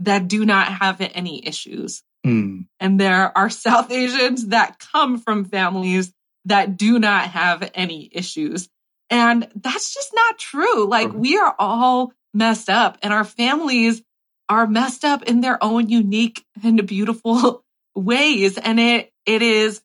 that 0.00 0.28
do 0.28 0.44
not 0.44 0.68
have 0.68 1.00
any 1.00 1.46
issues. 1.46 2.02
Mm. 2.26 2.66
And 2.78 3.00
there 3.00 3.32
are 3.38 3.48
South 3.66 3.90
Asians 3.90 4.48
that 4.48 4.78
come 4.92 5.16
from 5.16 5.46
families 5.46 6.12
that 6.44 6.76
do 6.76 6.98
not 6.98 7.30
have 7.30 7.70
any 7.72 8.10
issues. 8.12 8.68
And 9.08 9.48
that's 9.54 9.94
just 9.94 10.10
not 10.14 10.38
true. 10.38 10.86
Like 10.86 11.10
we 11.14 11.38
are 11.38 11.54
all 11.58 12.12
messed 12.34 12.68
up 12.68 12.98
and 13.02 13.12
our 13.12 13.24
families 13.24 14.02
are 14.48 14.66
messed 14.66 15.04
up 15.04 15.22
in 15.22 15.40
their 15.40 15.62
own 15.62 15.88
unique 15.88 16.44
and 16.62 16.86
beautiful 16.86 17.64
ways. 17.94 18.58
And 18.58 18.78
it, 18.78 19.12
it 19.24 19.40
is 19.40 19.80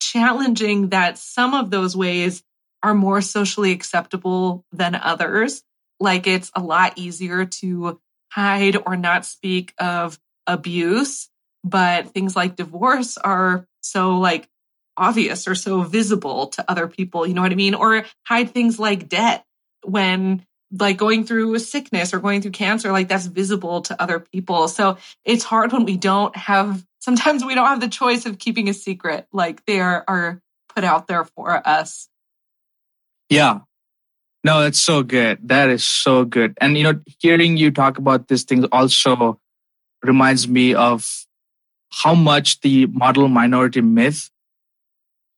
challenging 0.00 0.88
that 0.90 1.18
some 1.18 1.54
of 1.54 1.70
those 1.70 1.96
ways 1.96 2.42
are 2.82 2.94
more 2.94 3.20
socially 3.20 3.72
acceptable 3.72 4.64
than 4.72 4.94
others. 4.94 5.62
Like 5.98 6.26
it's 6.26 6.50
a 6.54 6.62
lot 6.62 6.94
easier 6.96 7.44
to 7.44 8.00
hide 8.32 8.76
or 8.86 8.96
not 8.96 9.26
speak 9.26 9.74
of 9.78 10.18
abuse, 10.46 11.28
but 11.62 12.08
things 12.08 12.34
like 12.34 12.56
divorce 12.56 13.18
are 13.18 13.66
so 13.82 14.18
like 14.18 14.48
obvious 14.96 15.46
or 15.46 15.54
so 15.54 15.82
visible 15.82 16.48
to 16.48 16.70
other 16.70 16.86
people. 16.88 17.26
You 17.26 17.34
know 17.34 17.42
what 17.42 17.52
I 17.52 17.56
mean? 17.56 17.74
Or 17.74 18.04
hide 18.24 18.50
things 18.50 18.78
like 18.78 19.08
debt 19.08 19.44
when 19.84 20.46
like 20.72 20.96
going 20.96 21.24
through 21.24 21.54
a 21.54 21.60
sickness 21.60 22.14
or 22.14 22.20
going 22.20 22.42
through 22.42 22.52
cancer, 22.52 22.92
like 22.92 23.08
that's 23.08 23.26
visible 23.26 23.82
to 23.82 24.00
other 24.00 24.20
people. 24.20 24.68
So 24.68 24.98
it's 25.24 25.44
hard 25.44 25.72
when 25.72 25.84
we 25.84 25.96
don't 25.96 26.34
have, 26.36 26.84
sometimes 27.00 27.44
we 27.44 27.54
don't 27.54 27.66
have 27.66 27.80
the 27.80 27.88
choice 27.88 28.26
of 28.26 28.38
keeping 28.38 28.68
a 28.68 28.74
secret. 28.74 29.26
Like 29.32 29.64
they 29.66 29.80
are, 29.80 30.04
are 30.06 30.40
put 30.74 30.84
out 30.84 31.08
there 31.08 31.24
for 31.24 31.66
us. 31.66 32.08
Yeah. 33.28 33.60
No, 34.42 34.62
that's 34.62 34.80
so 34.80 35.02
good. 35.02 35.38
That 35.48 35.68
is 35.68 35.84
so 35.84 36.24
good. 36.24 36.56
And, 36.60 36.78
you 36.78 36.84
know, 36.84 37.00
hearing 37.18 37.56
you 37.56 37.70
talk 37.70 37.98
about 37.98 38.28
this 38.28 38.44
thing 38.44 38.64
also 38.72 39.40
reminds 40.02 40.48
me 40.48 40.74
of 40.74 41.26
how 41.92 42.14
much 42.14 42.60
the 42.60 42.86
model 42.86 43.28
minority 43.28 43.80
myth 43.80 44.30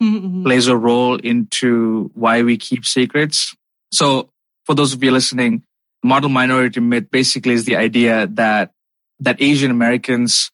mm-hmm. 0.00 0.44
plays 0.44 0.68
a 0.68 0.76
role 0.76 1.16
into 1.16 2.10
why 2.14 2.42
we 2.42 2.56
keep 2.58 2.84
secrets. 2.84 3.56
So 3.90 4.28
for 4.64 4.74
those 4.74 4.94
of 4.94 5.02
you 5.02 5.10
listening, 5.10 5.62
model 6.02 6.28
minority 6.28 6.80
myth 6.80 7.10
basically 7.10 7.54
is 7.54 7.64
the 7.64 7.76
idea 7.76 8.26
that, 8.26 8.72
that 9.20 9.40
Asian 9.40 9.70
Americans 9.70 10.50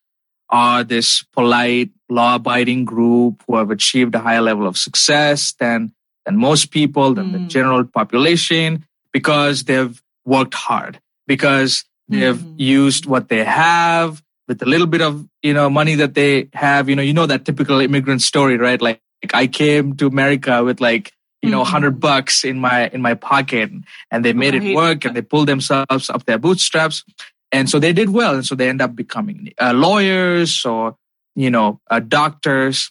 are 0.50 0.84
this 0.84 1.24
polite, 1.32 1.90
law 2.08 2.36
abiding 2.36 2.84
group 2.84 3.42
who 3.46 3.56
have 3.56 3.70
achieved 3.70 4.14
a 4.14 4.18
higher 4.18 4.40
level 4.40 4.66
of 4.66 4.78
success 4.78 5.52
than, 5.60 5.92
than 6.24 6.36
most 6.36 6.70
people, 6.70 7.14
than 7.14 7.30
mm. 7.30 7.32
the 7.32 7.38
general 7.48 7.84
population, 7.84 8.84
because 9.12 9.64
they've 9.64 10.02
worked 10.24 10.54
hard, 10.54 11.00
because 11.26 11.84
they've 12.08 12.36
mm. 12.36 12.54
used 12.58 13.04
what 13.04 13.28
they 13.28 13.44
have 13.44 14.22
with 14.46 14.62
a 14.62 14.66
little 14.66 14.86
bit 14.86 15.02
of, 15.02 15.28
you 15.42 15.52
know, 15.52 15.68
money 15.68 15.96
that 15.96 16.14
they 16.14 16.48
have. 16.54 16.88
You 16.88 16.96
know, 16.96 17.02
you 17.02 17.12
know 17.12 17.26
that 17.26 17.44
typical 17.44 17.80
immigrant 17.80 18.22
story, 18.22 18.56
right? 18.56 18.80
Like, 18.80 19.00
like 19.22 19.34
I 19.34 19.46
came 19.46 19.96
to 19.96 20.06
America 20.06 20.64
with 20.64 20.80
like, 20.80 21.12
you 21.42 21.50
know, 21.50 21.64
hundred 21.64 21.92
mm-hmm. 21.92 22.00
bucks 22.00 22.45
in 22.45 22.59
my, 22.59 22.88
in 22.88 23.00
my 23.00 23.14
pocket 23.14 23.71
and 24.11 24.25
they 24.25 24.33
made 24.33 24.54
right. 24.54 24.62
it 24.62 24.75
work 24.75 25.04
and 25.04 25.16
they 25.16 25.23
pulled 25.23 25.49
themselves 25.49 26.11
up 26.11 26.25
their 26.25 26.38
bootstraps. 26.38 27.04
And 27.52 27.71
so 27.71 27.78
they 27.78 27.92
did 27.92 28.11
well. 28.11 28.35
And 28.35 28.45
so 28.45 28.54
they 28.54 28.68
end 28.68 28.83
up 28.83 28.95
becoming 28.95 29.52
uh, 29.61 29.73
lawyers 29.73 30.64
or, 30.64 30.97
you 31.35 31.50
know, 31.50 31.80
uh, 31.90 32.00
doctors. 32.00 32.90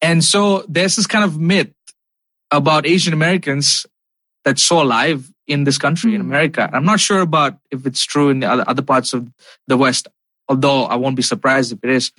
And 0.00 0.22
so 0.22 0.64
there's 0.68 0.96
this 0.96 1.06
kind 1.06 1.24
of 1.24 1.38
myth 1.38 1.72
about 2.50 2.86
Asian 2.86 3.12
Americans 3.12 3.86
that's 4.44 4.62
so 4.62 4.80
alive 4.82 5.30
in 5.46 5.64
this 5.64 5.78
country, 5.78 6.12
mm. 6.12 6.16
in 6.16 6.20
America. 6.20 6.68
I'm 6.72 6.84
not 6.84 7.00
sure 7.00 7.20
about 7.20 7.58
if 7.70 7.86
it's 7.86 8.04
true 8.04 8.28
in 8.28 8.40
the 8.40 8.50
other, 8.50 8.64
other 8.66 8.82
parts 8.82 9.12
of 9.12 9.28
the 9.66 9.76
West, 9.76 10.08
although 10.48 10.84
I 10.84 10.96
won't 10.96 11.16
be 11.16 11.22
surprised 11.22 11.72
if 11.72 11.78
it 11.82 11.90
is. 11.90 12.12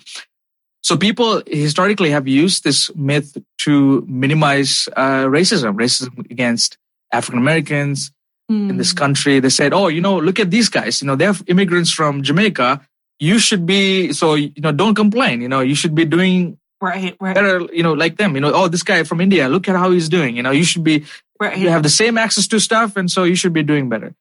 So 0.82 0.98
people 0.98 1.42
historically 1.46 2.10
have 2.12 2.28
used 2.28 2.64
this 2.64 2.94
myth 2.96 3.38
to 3.60 4.06
minimize 4.08 4.88
uh, 4.96 5.26
racism, 5.26 5.76
racism 5.76 6.20
against 6.32 6.78
African 7.12 7.40
Americans 7.40 8.12
mm. 8.50 8.70
in 8.70 8.78
this 8.78 8.92
hmm. 8.92 8.98
country. 8.98 9.40
They 9.40 9.50
said, 9.50 9.74
"Oh, 9.74 9.88
you 9.88 10.02
know, 10.02 10.18
look 10.18 10.40
at 10.40 10.52
these 10.52 10.70
guys. 10.70 11.02
You 11.02 11.08
know, 11.08 11.16
they're 11.16 11.36
immigrants 11.48 11.92
from 11.92 12.24
Jamaica. 12.24 12.82
You 13.20 13.40
should 13.40 13.66
be 13.66 14.14
so 14.14 14.36
you 14.36 14.62
know, 14.62 14.72
don't 14.72 14.96
complain. 14.96 15.42
You 15.42 15.50
know, 15.50 15.60
you 15.60 15.76
should 15.76 15.96
be 15.96 16.06
doing 16.06 16.58
right, 16.82 17.16
right. 17.20 17.36
better. 17.36 17.68
You 17.74 17.84
know, 17.84 17.94
like 17.94 18.18
them. 18.18 18.36
You 18.36 18.42
know, 18.42 18.52
oh, 18.54 18.68
this 18.68 18.84
guy 18.84 19.04
from 19.04 19.22
India. 19.22 19.50
Look 19.50 19.68
at 19.68 19.76
how 19.76 19.92
he's 19.92 20.08
doing. 20.08 20.36
You 20.36 20.44
know, 20.44 20.52
you 20.52 20.64
should 20.64 20.84
be. 20.84 21.06
Right. 21.40 21.58
You 21.58 21.70
have 21.70 21.84
the 21.84 21.90
same 21.90 22.18
access 22.18 22.48
to 22.48 22.60
stuff, 22.60 22.98
and 22.98 23.10
so 23.10 23.24
you 23.24 23.36
should 23.36 23.54
be 23.54 23.64
doing 23.64 23.90
better." 23.90 24.14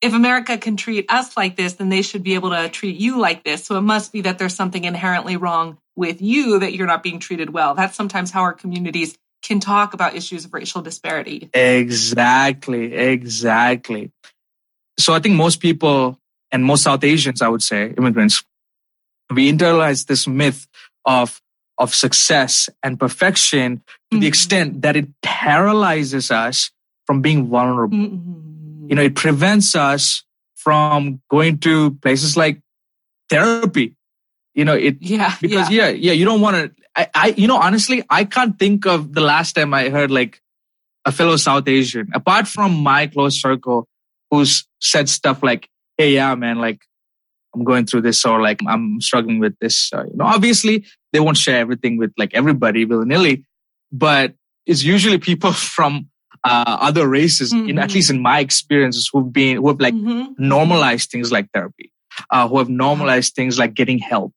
If 0.00 0.14
America 0.14 0.56
can 0.56 0.76
treat 0.76 1.10
us 1.10 1.36
like 1.36 1.56
this, 1.56 1.74
then 1.74 1.90
they 1.90 2.02
should 2.02 2.22
be 2.22 2.34
able 2.34 2.50
to 2.50 2.68
treat 2.68 2.96
you 2.96 3.18
like 3.18 3.44
this. 3.44 3.64
So 3.64 3.76
it 3.76 3.82
must 3.82 4.12
be 4.12 4.22
that 4.22 4.38
there's 4.38 4.54
something 4.54 4.84
inherently 4.84 5.36
wrong 5.36 5.78
with 5.94 6.22
you 6.22 6.60
that 6.60 6.72
you're 6.72 6.86
not 6.86 7.02
being 7.02 7.18
treated 7.18 7.50
well. 7.50 7.74
That's 7.74 7.96
sometimes 7.96 8.30
how 8.30 8.42
our 8.42 8.54
communities 8.54 9.16
can 9.42 9.60
talk 9.60 9.92
about 9.92 10.14
issues 10.14 10.44
of 10.44 10.54
racial 10.54 10.80
disparity. 10.80 11.50
Exactly, 11.52 12.94
exactly. 12.94 14.10
So 14.98 15.12
I 15.12 15.18
think 15.18 15.34
most 15.34 15.60
people 15.60 16.18
and 16.50 16.64
most 16.64 16.82
South 16.82 17.04
Asians, 17.04 17.42
I 17.42 17.48
would 17.48 17.62
say, 17.62 17.94
immigrants, 17.96 18.42
we 19.34 19.52
internalize 19.52 20.06
this 20.06 20.26
myth 20.26 20.66
of 21.04 21.40
of 21.78 21.94
success 21.94 22.68
and 22.82 23.00
perfection 23.00 23.76
to 23.76 23.82
mm-hmm. 23.82 24.20
the 24.20 24.26
extent 24.26 24.82
that 24.82 24.96
it 24.96 25.08
paralyzes 25.22 26.30
us 26.30 26.70
from 27.06 27.22
being 27.22 27.46
vulnerable. 27.46 27.96
Mm-hmm 27.96 28.49
you 28.90 28.96
know, 28.96 29.02
it 29.02 29.14
prevents 29.14 29.76
us 29.76 30.24
from 30.56 31.22
going 31.30 31.58
to 31.58 31.92
places 32.02 32.36
like 32.36 32.60
therapy. 33.30 33.94
You 34.52 34.64
know, 34.64 34.74
it, 34.74 34.96
yeah, 35.00 35.36
because 35.40 35.70
yeah, 35.70 35.88
yeah, 35.88 36.10
yeah 36.10 36.12
you 36.12 36.24
don't 36.24 36.40
want 36.40 36.56
to, 36.56 36.82
I, 36.96 37.08
I, 37.14 37.28
you 37.36 37.46
know, 37.46 37.56
honestly, 37.56 38.02
I 38.10 38.24
can't 38.24 38.58
think 38.58 38.86
of 38.86 39.14
the 39.14 39.20
last 39.20 39.52
time 39.52 39.72
I 39.72 39.90
heard 39.90 40.10
like 40.10 40.42
a 41.04 41.12
fellow 41.12 41.36
South 41.36 41.68
Asian, 41.68 42.08
apart 42.12 42.48
from 42.48 42.82
my 42.82 43.06
close 43.06 43.40
circle, 43.40 43.86
who's 44.28 44.66
said 44.80 45.08
stuff 45.08 45.40
like, 45.40 45.68
Hey, 45.96 46.14
yeah, 46.14 46.34
man, 46.34 46.58
like 46.58 46.82
I'm 47.54 47.62
going 47.62 47.86
through 47.86 48.02
this 48.02 48.24
or 48.24 48.42
like 48.42 48.58
I'm 48.66 49.00
struggling 49.00 49.38
with 49.38 49.56
this. 49.60 49.92
Uh, 49.92 50.02
you 50.04 50.16
know, 50.16 50.24
obviously 50.24 50.84
they 51.12 51.20
won't 51.20 51.36
share 51.36 51.60
everything 51.60 51.96
with 51.96 52.12
like 52.18 52.34
everybody 52.34 52.84
willy 52.84 53.06
nilly, 53.06 53.44
but 53.92 54.34
it's 54.66 54.82
usually 54.82 55.18
people 55.18 55.52
from 55.76 56.10
uh, 56.44 56.78
other 56.80 57.06
races, 57.06 57.52
mm-hmm. 57.52 57.68
in 57.68 57.78
at 57.78 57.88
mm-hmm. 57.88 57.94
least 57.94 58.10
in 58.10 58.22
my 58.22 58.40
experiences, 58.40 59.08
who've 59.12 59.32
been 59.32 59.56
who 59.58 59.68
have 59.68 59.80
like 59.80 59.94
mm-hmm. 59.94 60.32
normalized 60.38 61.10
things 61.10 61.30
like 61.30 61.50
therapy, 61.52 61.92
uh, 62.30 62.48
who 62.48 62.58
have 62.58 62.68
normalized 62.68 63.34
things 63.34 63.58
like 63.58 63.74
getting 63.74 63.98
help 63.98 64.34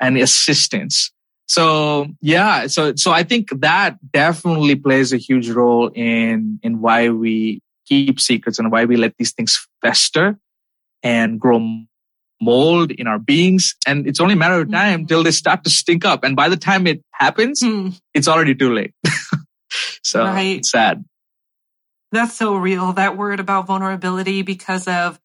and 0.00 0.16
assistance. 0.18 1.12
So 1.46 2.06
yeah, 2.20 2.66
so 2.66 2.94
so 2.96 3.12
I 3.12 3.22
think 3.22 3.48
that 3.60 3.98
definitely 4.12 4.76
plays 4.76 5.12
a 5.12 5.18
huge 5.18 5.50
role 5.50 5.90
in 5.94 6.58
in 6.62 6.80
why 6.80 7.10
we 7.10 7.60
keep 7.86 8.18
secrets 8.18 8.58
and 8.58 8.72
why 8.72 8.84
we 8.86 8.96
let 8.96 9.14
these 9.18 9.32
things 9.32 9.68
fester 9.82 10.38
and 11.02 11.38
grow 11.38 11.84
mold 12.40 12.90
in 12.90 13.06
our 13.06 13.18
beings. 13.18 13.74
And 13.86 14.06
it's 14.06 14.20
only 14.20 14.34
a 14.34 14.36
matter 14.36 14.60
of 14.60 14.70
time 14.70 15.00
mm-hmm. 15.00 15.06
till 15.06 15.22
they 15.22 15.30
start 15.30 15.64
to 15.64 15.70
stink 15.70 16.04
up. 16.04 16.24
And 16.24 16.34
by 16.34 16.48
the 16.48 16.56
time 16.56 16.86
it 16.86 17.02
happens, 17.12 17.62
mm. 17.62 17.98
it's 18.12 18.28
already 18.28 18.54
too 18.54 18.72
late. 18.72 18.94
so 20.02 20.24
right. 20.24 20.58
it's 20.58 20.70
sad. 20.70 21.04
That's 22.14 22.36
so 22.36 22.54
real. 22.54 22.92
That 22.92 23.16
word 23.16 23.40
about 23.40 23.66
vulnerability 23.66 24.42
because 24.42 24.86
of 24.86 25.18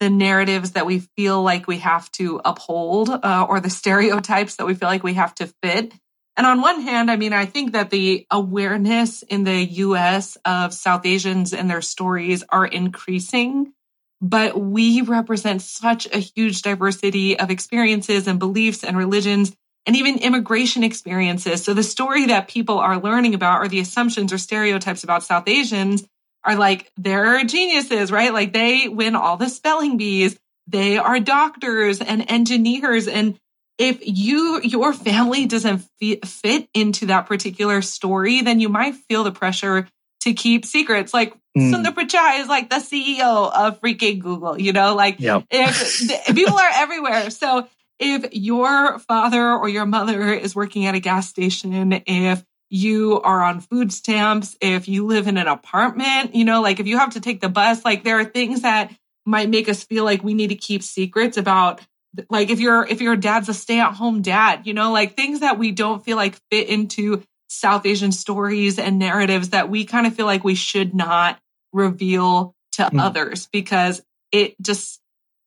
the 0.00 0.10
narratives 0.10 0.72
that 0.72 0.86
we 0.86 0.98
feel 0.98 1.40
like 1.40 1.68
we 1.68 1.78
have 1.78 2.10
to 2.12 2.40
uphold 2.44 3.08
uh, 3.10 3.46
or 3.48 3.60
the 3.60 3.70
stereotypes 3.70 4.56
that 4.56 4.66
we 4.66 4.74
feel 4.74 4.88
like 4.88 5.04
we 5.04 5.14
have 5.14 5.32
to 5.36 5.46
fit. 5.62 5.94
And 6.36 6.44
on 6.44 6.60
one 6.60 6.80
hand, 6.80 7.12
I 7.12 7.16
mean, 7.16 7.32
I 7.32 7.46
think 7.46 7.72
that 7.72 7.90
the 7.90 8.26
awareness 8.28 9.22
in 9.22 9.44
the 9.44 9.62
US 9.64 10.36
of 10.44 10.74
South 10.74 11.06
Asians 11.06 11.52
and 11.52 11.70
their 11.70 11.80
stories 11.80 12.42
are 12.48 12.66
increasing, 12.66 13.72
but 14.20 14.60
we 14.60 15.02
represent 15.02 15.62
such 15.62 16.06
a 16.12 16.18
huge 16.18 16.62
diversity 16.62 17.38
of 17.38 17.52
experiences 17.52 18.26
and 18.26 18.40
beliefs 18.40 18.82
and 18.82 18.96
religions 18.96 19.54
and 19.86 19.94
even 19.94 20.18
immigration 20.18 20.82
experiences. 20.82 21.62
So 21.62 21.72
the 21.74 21.82
story 21.84 22.26
that 22.26 22.48
people 22.48 22.78
are 22.78 23.00
learning 23.00 23.34
about 23.34 23.60
or 23.60 23.68
the 23.68 23.80
assumptions 23.80 24.32
or 24.32 24.38
stereotypes 24.38 25.04
about 25.04 25.22
South 25.22 25.46
Asians 25.46 26.04
are 26.44 26.56
like, 26.56 26.90
they're 26.96 27.44
geniuses, 27.44 28.10
right? 28.10 28.32
Like 28.32 28.52
they 28.52 28.88
win 28.88 29.14
all 29.14 29.36
the 29.36 29.48
spelling 29.48 29.96
bees. 29.96 30.38
They 30.66 30.98
are 30.98 31.20
doctors 31.20 32.00
and 32.00 32.28
engineers. 32.30 33.08
And 33.08 33.38
if 33.78 33.98
you, 34.02 34.60
your 34.62 34.92
family 34.92 35.46
doesn't 35.46 35.86
fit 36.24 36.68
into 36.74 37.06
that 37.06 37.26
particular 37.26 37.82
story, 37.82 38.42
then 38.42 38.60
you 38.60 38.68
might 38.68 38.94
feel 38.94 39.24
the 39.24 39.32
pressure 39.32 39.88
to 40.20 40.32
keep 40.34 40.64
secrets. 40.64 41.12
Like 41.12 41.34
mm. 41.56 41.72
Sundar 41.72 41.94
Pichai 41.94 42.40
is 42.40 42.48
like 42.48 42.70
the 42.70 42.76
CEO 42.76 43.52
of 43.52 43.80
freaking 43.80 44.20
Google, 44.20 44.60
you 44.60 44.72
know, 44.72 44.94
like 44.94 45.20
yep. 45.20 45.44
if, 45.50 46.26
people 46.34 46.56
are 46.56 46.70
everywhere. 46.74 47.30
So 47.30 47.68
if 47.98 48.32
your 48.32 48.98
father 49.00 49.52
or 49.52 49.68
your 49.68 49.86
mother 49.86 50.32
is 50.32 50.54
working 50.54 50.86
at 50.86 50.94
a 50.94 51.00
gas 51.00 51.28
station, 51.28 52.02
if 52.06 52.44
you 52.72 53.20
are 53.20 53.42
on 53.42 53.60
food 53.60 53.92
stamps, 53.92 54.56
if 54.60 54.88
you 54.88 55.04
live 55.04 55.26
in 55.26 55.36
an 55.36 55.46
apartment, 55.46 56.34
you 56.34 56.44
know, 56.44 56.62
like 56.62 56.80
if 56.80 56.86
you 56.86 56.98
have 56.98 57.12
to 57.12 57.20
take 57.20 57.42
the 57.42 57.50
bus, 57.50 57.84
like 57.84 58.02
there 58.02 58.18
are 58.18 58.24
things 58.24 58.62
that 58.62 58.90
might 59.26 59.50
make 59.50 59.68
us 59.68 59.84
feel 59.84 60.04
like 60.04 60.24
we 60.24 60.32
need 60.32 60.48
to 60.48 60.54
keep 60.54 60.82
secrets 60.82 61.36
about 61.36 61.82
like 62.30 62.48
if 62.48 62.60
your 62.60 62.86
if 62.86 63.02
your 63.02 63.14
dad's 63.14 63.50
a 63.50 63.54
stay-at-home 63.54 64.22
dad, 64.22 64.66
you 64.66 64.72
know, 64.72 64.90
like 64.90 65.16
things 65.16 65.40
that 65.40 65.58
we 65.58 65.70
don't 65.70 66.02
feel 66.02 66.16
like 66.16 66.40
fit 66.50 66.68
into 66.68 67.22
South 67.48 67.84
Asian 67.84 68.10
stories 68.10 68.78
and 68.78 68.98
narratives 68.98 69.50
that 69.50 69.68
we 69.68 69.84
kind 69.84 70.06
of 70.06 70.14
feel 70.14 70.26
like 70.26 70.42
we 70.42 70.54
should 70.54 70.94
not 70.94 71.38
reveal 71.74 72.54
to 72.72 72.84
mm. 72.84 73.00
others 73.02 73.48
because 73.52 74.02
it 74.30 74.54
just 74.62 74.98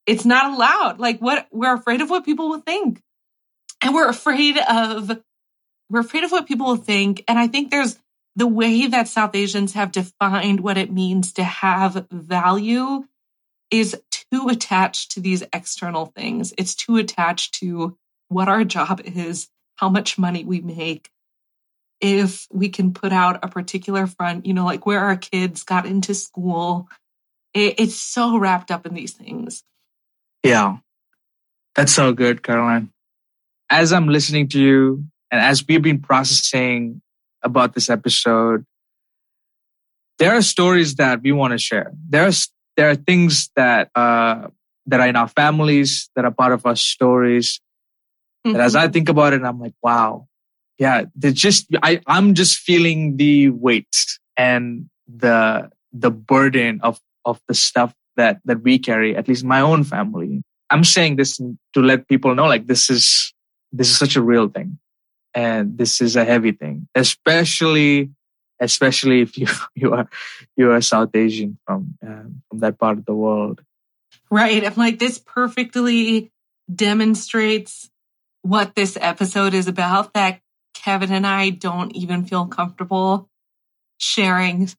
it's 0.06 0.26
not 0.26 0.54
allowed. 0.54 1.00
Like 1.00 1.20
what 1.20 1.48
we're 1.52 1.74
afraid 1.74 2.02
of 2.02 2.10
what 2.12 2.24
people 2.24 2.50
will 2.50 2.62
think. 2.62 3.02
And 3.82 3.96
we're 3.96 4.10
afraid 4.10 4.58
of 4.58 5.20
we're 5.90 6.02
afraid 6.02 6.24
of 6.24 6.32
what 6.32 6.48
people 6.48 6.68
will 6.68 6.76
think. 6.78 7.24
And 7.28 7.38
I 7.38 7.48
think 7.48 7.72
there's 7.72 7.98
the 8.36 8.48
way 8.48 8.88
that 8.88 9.08
South 9.08 9.36
Asians 9.36 9.74
have 9.74 9.92
defined 9.92 10.60
what 10.60 10.78
it 10.78 10.92
means 10.92 11.34
to 11.34 11.44
have 11.44 12.08
value 12.12 13.06
is 13.72 14.00
too 14.12 14.50
attached 14.50 15.12
to 15.12 15.20
these 15.20 15.44
external 15.54 16.08
things. 16.08 16.54
It's 16.58 16.76
too 16.76 16.98
attached 16.98 17.56
to 17.56 17.98
what 18.28 18.50
our 18.50 18.64
job 18.64 19.02
is, 19.06 19.48
how 19.76 19.90
much 19.90 20.18
money 20.18 20.44
we 20.44 20.62
make, 20.62 21.10
if 22.02 22.48
we 22.52 22.70
can 22.70 22.94
put 22.94 23.14
out 23.14 23.40
a 23.44 23.48
particular 23.48 24.08
front, 24.08 24.46
you 24.46 24.54
know, 24.54 24.66
like 24.66 24.86
where 24.86 25.00
our 25.00 25.16
kids 25.16 25.64
got 25.64 25.86
into 25.86 26.14
school. 26.14 26.88
It, 27.54 27.76
it's 27.80 27.96
so 27.96 28.38
wrapped 28.38 28.72
up 28.72 28.86
in 28.86 28.94
these 28.94 29.14
things. 29.14 29.64
Yeah. 30.44 30.78
That's 31.76 31.94
so 31.94 32.14
good, 32.14 32.44
Caroline. 32.44 32.92
As 33.70 33.94
I'm 33.94 34.08
listening 34.08 34.50
to 34.50 34.62
you 34.62 35.06
and 35.32 35.42
as 35.42 35.66
we've 35.68 35.82
been 35.82 36.00
processing 36.00 37.02
about 37.44 37.74
this 37.74 37.90
episode, 37.90 38.66
there 40.18 40.34
are 40.34 40.42
stories 40.42 40.96
that 40.96 41.22
we 41.22 41.32
want 41.32 41.52
to 41.52 41.58
share. 41.58 41.92
There 42.10 42.26
are, 42.26 42.32
there 42.78 42.90
are 42.90 42.96
things 42.96 43.50
that, 43.56 43.90
uh, 43.96 44.48
that 44.86 45.00
are 45.00 45.08
in 45.08 45.16
our 45.16 45.28
families 45.28 46.10
that 46.16 46.26
are 46.26 46.32
part 46.32 46.54
of 46.54 46.66
our 46.66 46.76
stories. 46.76 47.60
Mm-hmm. 48.46 48.54
That 48.54 48.64
as 48.64 48.76
I 48.76 48.84
mm-hmm. 48.84 48.94
think 48.94 49.10
about 49.10 49.34
it, 49.34 49.44
I'm 49.44 49.60
like, 49.60 49.74
wow, 49.82 50.28
yeah, 50.78 51.06
they 51.16 51.34
just, 51.34 51.68
I, 51.84 52.02
I'm 52.08 52.34
just 52.34 52.60
feeling 52.60 53.18
the 53.18 53.50
weight 53.50 53.96
and 54.38 54.90
the, 55.08 55.70
the 55.92 56.12
burden 56.12 56.80
of, 56.82 57.00
of 57.26 57.40
the 57.48 57.54
stuff 57.54 57.94
that, 58.16 58.40
that 58.46 58.62
we 58.62 58.80
carry, 58.80 59.16
at 59.16 59.28
least 59.28 59.44
my 59.44 59.62
own 59.62 59.84
family. 59.84 60.44
I'm 60.70 60.84
saying 60.84 61.18
this 61.18 61.38
to 61.38 61.82
let 61.82 62.08
people 62.08 62.34
know, 62.36 62.46
like, 62.46 62.68
this 62.68 62.90
is, 62.90 63.34
this 63.72 63.90
is 63.90 63.98
such 63.98 64.16
a 64.16 64.22
real 64.22 64.48
thing. 64.48 64.80
And 65.36 65.78
this 65.78 66.02
is 66.02 66.16
a 66.16 66.24
heavy 66.24 66.54
thing, 66.54 66.88
especially, 66.96 68.12
especially 68.60 69.22
if 69.22 69.38
you, 69.38 69.48
you 69.76 69.94
are, 69.94 70.10
you 70.56 70.72
are 70.72 70.82
South 70.82 71.14
Asian 71.14 71.58
from, 71.68 71.98
um, 72.02 72.42
from 72.50 72.60
that 72.60 72.80
part 72.80 72.98
of 72.98 73.06
the 73.06 73.14
world. 73.14 73.62
Right. 74.32 74.66
I'm 74.66 74.76
like, 74.76 74.98
this 74.98 75.20
perfectly 75.20 76.32
demonstrates 76.74 77.90
what 78.42 78.76
this 78.76 78.98
episode 79.00 79.54
is 79.54 79.68
about 79.68 80.14
that 80.14 80.40
Kevin 80.74 81.12
and 81.12 81.26
I 81.26 81.50
don't 81.50 81.96
even 81.96 82.26
feel 82.26 82.46
comfortable 82.46 83.30
sharing 83.98 84.70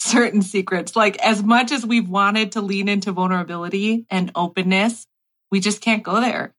certain 0.00 0.42
secrets. 0.42 0.96
Like 0.96 1.18
as 1.18 1.42
much 1.42 1.72
as 1.72 1.84
we've 1.84 2.08
wanted 2.08 2.52
to 2.52 2.60
lean 2.60 2.88
into 2.88 3.12
vulnerability 3.12 4.06
and 4.10 4.32
openness, 4.34 5.06
we 5.50 5.60
just 5.60 5.80
can't 5.80 6.02
go 6.02 6.20
there. 6.20 6.54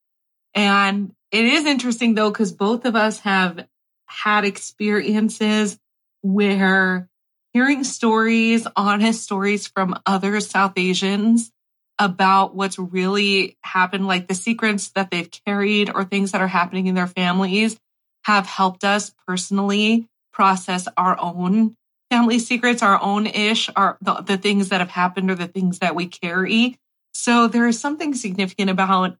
And 0.54 1.14
it 1.32 1.46
is 1.46 1.66
interesting 1.66 2.16
though, 2.16 2.30
because 2.30 2.52
both 2.52 2.86
of 2.86 2.96
us 2.96 3.20
have 3.20 3.66
had 4.06 4.44
experiences 4.46 5.80
where 6.22 7.08
hearing 7.54 7.84
stories, 7.84 8.68
honest 8.76 9.24
stories 9.24 9.68
from 9.68 9.96
other 10.06 10.40
South 10.40 10.74
Asians 10.78 11.52
about 12.00 12.56
what's 12.56 12.80
really 12.80 13.58
happened, 13.64 14.08
like 14.08 14.28
the 14.28 14.34
secrets 14.34 14.90
that 14.90 15.12
they've 15.12 15.30
carried 15.46 15.92
or 15.94 16.04
things 16.04 16.32
that 16.32 16.42
are 16.42 16.48
happening 16.48 16.88
in 16.88 16.96
their 16.96 17.08
families 17.08 17.78
have 18.24 18.46
helped 18.46 18.84
us 18.84 19.14
personally 19.28 20.08
process 20.34 20.88
our 20.98 21.20
own 21.20 21.76
family 22.10 22.40
secrets, 22.40 22.84
our 22.84 23.02
own 23.02 23.26
ish, 23.26 23.70
our 23.76 23.98
the, 24.02 24.16
the 24.16 24.38
things 24.38 24.70
that 24.70 24.82
have 24.82 24.90
happened 24.90 25.32
or 25.32 25.36
the 25.36 25.48
things 25.48 25.80
that 25.80 25.96
we 25.96 26.08
carry. 26.08 26.78
So 27.14 27.48
there 27.48 27.68
is 27.68 27.80
something 27.80 28.14
significant 28.16 28.70
about 28.70 29.18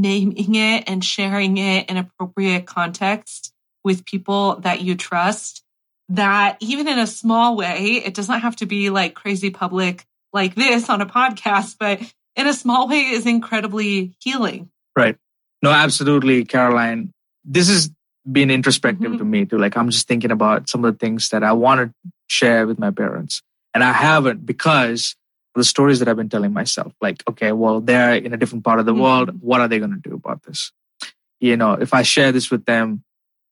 naming 0.00 0.54
it 0.54 0.84
and 0.86 1.04
sharing 1.04 1.58
it 1.58 1.88
in 1.90 1.96
appropriate 1.96 2.66
context 2.66 3.52
with 3.84 4.04
people 4.04 4.56
that 4.60 4.80
you 4.80 4.94
trust 4.94 5.62
that 6.08 6.56
even 6.60 6.88
in 6.88 6.98
a 6.98 7.06
small 7.06 7.56
way, 7.56 8.02
it 8.04 8.14
doesn't 8.14 8.40
have 8.40 8.56
to 8.56 8.66
be 8.66 8.90
like 8.90 9.14
crazy 9.14 9.50
public 9.50 10.04
like 10.32 10.54
this 10.54 10.88
on 10.88 11.00
a 11.00 11.06
podcast, 11.06 11.76
but 11.78 12.00
in 12.36 12.46
a 12.46 12.52
small 12.52 12.88
way 12.88 13.00
is 13.00 13.26
incredibly 13.26 14.14
healing. 14.20 14.70
Right. 14.94 15.16
No, 15.62 15.70
absolutely, 15.70 16.44
Caroline. 16.44 17.12
This 17.44 17.68
has 17.68 17.90
been 18.30 18.50
introspective 18.50 19.12
mm-hmm. 19.12 19.18
to 19.18 19.24
me 19.24 19.46
too. 19.46 19.58
Like 19.58 19.76
I'm 19.76 19.90
just 19.90 20.06
thinking 20.06 20.30
about 20.30 20.68
some 20.68 20.84
of 20.84 20.94
the 20.94 20.98
things 20.98 21.30
that 21.30 21.42
I 21.42 21.52
want 21.52 21.80
to 21.80 22.10
share 22.28 22.66
with 22.66 22.78
my 22.78 22.90
parents. 22.90 23.42
And 23.74 23.82
I 23.82 23.92
haven't 23.92 24.44
because 24.44 25.16
the 25.56 25.64
stories 25.64 25.98
that 25.98 26.08
I've 26.08 26.16
been 26.16 26.28
telling 26.28 26.52
myself. 26.52 26.92
Like, 27.00 27.22
okay, 27.28 27.52
well, 27.52 27.80
they're 27.80 28.14
in 28.14 28.32
a 28.32 28.36
different 28.36 28.64
part 28.64 28.80
of 28.80 28.86
the 28.86 28.92
mm-hmm. 28.92 29.02
world. 29.02 29.30
What 29.40 29.60
are 29.60 29.68
they 29.68 29.78
going 29.78 29.92
to 30.00 30.08
do 30.08 30.14
about 30.14 30.42
this? 30.42 30.72
You 31.40 31.56
know, 31.56 31.72
if 31.72 31.92
I 31.92 32.02
share 32.02 32.32
this 32.32 32.50
with 32.50 32.64
them, 32.64 33.02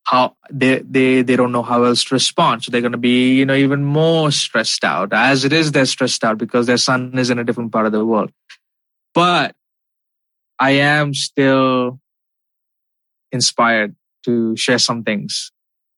how 0.04 0.36
they, 0.50 0.80
they, 0.80 1.22
they 1.22 1.36
don't 1.36 1.52
know 1.52 1.62
how 1.62 1.84
else 1.84 2.04
to 2.04 2.14
respond. 2.14 2.62
So 2.62 2.70
they're 2.70 2.82
going 2.82 2.92
to 2.92 2.98
be, 2.98 3.34
you 3.34 3.46
know, 3.46 3.54
even 3.54 3.84
more 3.84 4.30
stressed 4.30 4.84
out. 4.84 5.12
As 5.12 5.44
it 5.44 5.52
is, 5.52 5.72
they're 5.72 5.86
stressed 5.86 6.22
out 6.24 6.38
because 6.38 6.66
their 6.66 6.76
son 6.76 7.18
is 7.18 7.30
in 7.30 7.38
a 7.38 7.44
different 7.44 7.72
part 7.72 7.86
of 7.86 7.92
the 7.92 8.04
world. 8.04 8.30
But 9.14 9.54
I 10.58 10.72
am 10.72 11.14
still 11.14 12.00
inspired 13.32 13.96
to 14.24 14.56
share 14.56 14.78
some 14.78 15.04
things 15.04 15.50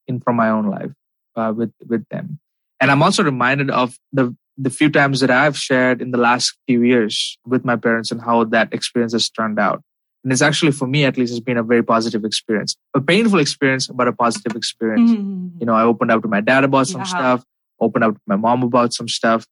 in 0.07 0.21
from 0.21 0.37
my 0.37 0.51
own 0.51 0.67
life 0.67 0.93
uh, 1.35 1.53
with 1.55 1.73
with 1.87 2.09
them. 2.09 2.39
And 2.81 2.91
I'm 2.91 3.03
also 3.03 3.25
reminded 3.25 3.71
of 3.71 3.99
the 4.13 4.37
the 4.59 4.71
few 4.71 4.91
times 4.91 5.21
that 5.21 5.31
I've 5.31 5.57
shared 5.57 6.01
in 6.01 6.11
the 6.11 6.19
last 6.19 6.57
few 6.67 6.83
years 6.83 7.39
with 7.47 7.65
my 7.65 7.77
parents 7.77 8.11
and 8.11 8.21
how 8.21 8.45
that 8.45 8.73
experience 8.73 9.13
has 9.13 9.29
turned 9.29 9.59
out. 9.59 9.83
And 10.25 10.33
it's 10.33 10.43
actually 10.43 10.73
for 10.73 10.89
me 10.89 11.05
at 11.05 11.17
least 11.17 11.33
has 11.33 11.41
been 11.41 11.57
a 11.57 11.63
very 11.63 11.83
positive 11.85 12.25
experience, 12.25 12.77
a 12.95 13.01
painful 13.01 13.39
experience, 13.39 13.87
but 13.87 14.09
a 14.09 14.13
positive 14.13 14.57
experience. 14.57 15.11
Mm-hmm. 15.11 15.59
You 15.61 15.67
know, 15.67 15.75
I 15.75 15.83
opened 15.83 16.11
up 16.11 16.23
to 16.23 16.29
my 16.29 16.41
dad 16.41 16.65
about 16.65 16.89
some 16.89 17.03
yeah. 17.03 17.07
stuff, 17.07 17.45
opened 17.81 18.05
up 18.05 18.15
to 18.15 18.21
my 18.27 18.37
mom 18.37 18.63
about 18.63 18.93
some 18.93 19.09
stuff. 19.09 19.47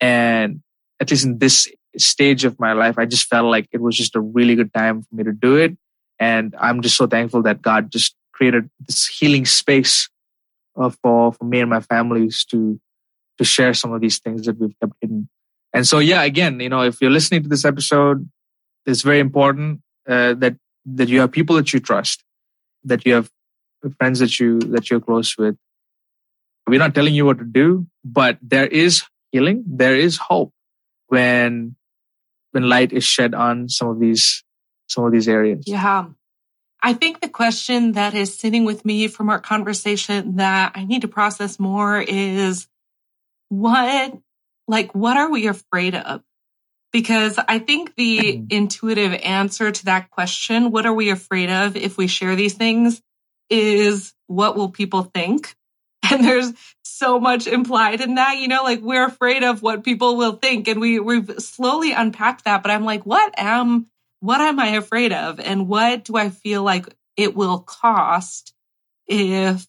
And 0.00 0.60
at 1.00 1.10
least 1.10 1.24
in 1.24 1.38
this 1.38 1.68
stage 1.96 2.44
of 2.44 2.58
my 2.60 2.72
life, 2.72 2.98
I 2.98 3.06
just 3.06 3.26
felt 3.26 3.46
like 3.46 3.68
it 3.72 3.80
was 3.80 3.96
just 3.96 4.16
a 4.16 4.20
really 4.20 4.54
good 4.54 4.74
time 4.74 5.02
for 5.02 5.14
me 5.14 5.24
to 5.24 5.32
do 5.32 5.56
it. 5.56 5.76
And 6.18 6.54
I'm 6.58 6.82
just 6.82 6.96
so 6.96 7.06
thankful 7.06 7.42
that 7.42 7.62
God 7.62 7.90
just 7.90 8.14
created 8.32 8.68
this 8.80 9.06
healing 9.06 9.46
space 9.46 10.08
uh, 10.76 10.90
for, 11.02 11.32
for 11.32 11.44
me 11.44 11.60
and 11.60 11.70
my 11.70 11.80
families 11.80 12.44
to, 12.50 12.80
to 13.42 13.48
share 13.48 13.74
some 13.74 13.92
of 13.92 14.00
these 14.00 14.18
things 14.18 14.46
that 14.46 14.58
we've 14.58 14.78
kept 14.80 14.94
hidden. 15.00 15.28
And 15.74 15.86
so, 15.86 15.98
yeah, 15.98 16.22
again, 16.22 16.60
you 16.60 16.68
know, 16.68 16.82
if 16.82 17.00
you're 17.00 17.10
listening 17.10 17.42
to 17.42 17.48
this 17.48 17.64
episode, 17.64 18.28
it's 18.86 19.02
very 19.02 19.20
important 19.20 19.80
uh, 20.08 20.34
that, 20.34 20.56
that 20.86 21.08
you 21.08 21.20
have 21.20 21.32
people 21.32 21.56
that 21.56 21.72
you 21.72 21.80
trust, 21.80 22.22
that 22.84 23.04
you 23.06 23.14
have 23.14 23.30
friends 23.98 24.18
that 24.20 24.38
you, 24.38 24.60
that 24.74 24.90
you're 24.90 25.00
close 25.00 25.36
with. 25.36 25.56
We're 26.66 26.78
not 26.78 26.94
telling 26.94 27.14
you 27.14 27.26
what 27.26 27.38
to 27.38 27.44
do, 27.44 27.86
but 28.04 28.38
there 28.42 28.66
is 28.66 29.02
healing. 29.32 29.64
There 29.66 29.96
is 29.96 30.16
hope 30.16 30.52
when, 31.08 31.74
when 32.52 32.68
light 32.68 32.92
is 32.92 33.04
shed 33.04 33.34
on 33.34 33.68
some 33.68 33.88
of 33.88 33.98
these 33.98 34.44
some 34.92 35.04
of 35.04 35.12
these 35.12 35.28
areas? 35.28 35.64
Yeah. 35.66 36.06
I 36.82 36.92
think 36.94 37.20
the 37.20 37.28
question 37.28 37.92
that 37.92 38.14
is 38.14 38.36
sitting 38.36 38.64
with 38.64 38.84
me 38.84 39.08
from 39.08 39.30
our 39.30 39.38
conversation 39.38 40.36
that 40.36 40.72
I 40.74 40.84
need 40.84 41.02
to 41.02 41.08
process 41.08 41.58
more 41.58 42.00
is 42.00 42.66
what, 43.60 44.18
like, 44.66 44.94
what 44.94 45.16
are 45.16 45.30
we 45.30 45.46
afraid 45.46 45.94
of? 45.94 46.22
because 46.92 47.38
I 47.38 47.58
think 47.58 47.94
the 47.96 48.18
mm-hmm. 48.18 48.46
intuitive 48.50 49.14
answer 49.24 49.72
to 49.72 49.84
that 49.86 50.10
question, 50.10 50.70
what 50.70 50.86
are 50.86 50.92
we 50.92 51.10
afraid 51.10 51.50
of 51.50 51.74
if 51.74 51.96
we 51.96 52.06
share 52.06 52.36
these 52.36 52.54
things, 52.54 53.00
is 53.50 54.14
what 54.26 54.56
will 54.56 54.68
people 54.68 55.02
think? 55.02 55.56
And 56.10 56.24
there's 56.24 56.52
so 56.82 57.18
much 57.18 57.46
implied 57.46 58.00
in 58.00 58.16
that, 58.16 58.36
you 58.36 58.48
know, 58.48 58.64
like 58.64 58.80
we're 58.82 59.06
afraid 59.06 59.44
of 59.44 59.62
what 59.62 59.84
people 59.84 60.16
will 60.16 60.32
think. 60.32 60.68
And 60.68 60.80
we, 60.80 60.98
we've 60.98 61.30
slowly 61.38 61.92
unpacked 61.92 62.44
that, 62.44 62.62
but 62.62 62.70
I'm 62.70 62.84
like, 62.84 63.06
what 63.06 63.32
am, 63.38 63.86
what 64.20 64.40
am 64.40 64.58
I 64.60 64.70
afraid 64.70 65.12
of? 65.12 65.40
And 65.40 65.68
what 65.68 66.04
do 66.04 66.16
I 66.16 66.28
feel 66.28 66.64
like 66.64 66.86
it 67.16 67.34
will 67.34 67.60
cost 67.60 68.52
if 69.06 69.66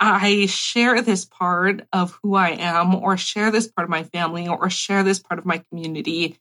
I 0.00 0.46
share 0.46 1.02
this 1.02 1.24
part 1.24 1.86
of 1.92 2.18
who 2.22 2.34
I 2.34 2.50
am 2.50 2.94
or 2.94 3.16
share 3.16 3.50
this 3.50 3.66
part 3.66 3.84
of 3.84 3.90
my 3.90 4.04
family 4.04 4.48
or 4.48 4.70
share 4.70 5.02
this 5.02 5.18
part 5.18 5.38
of 5.38 5.46
my 5.46 5.62
community. 5.70 6.38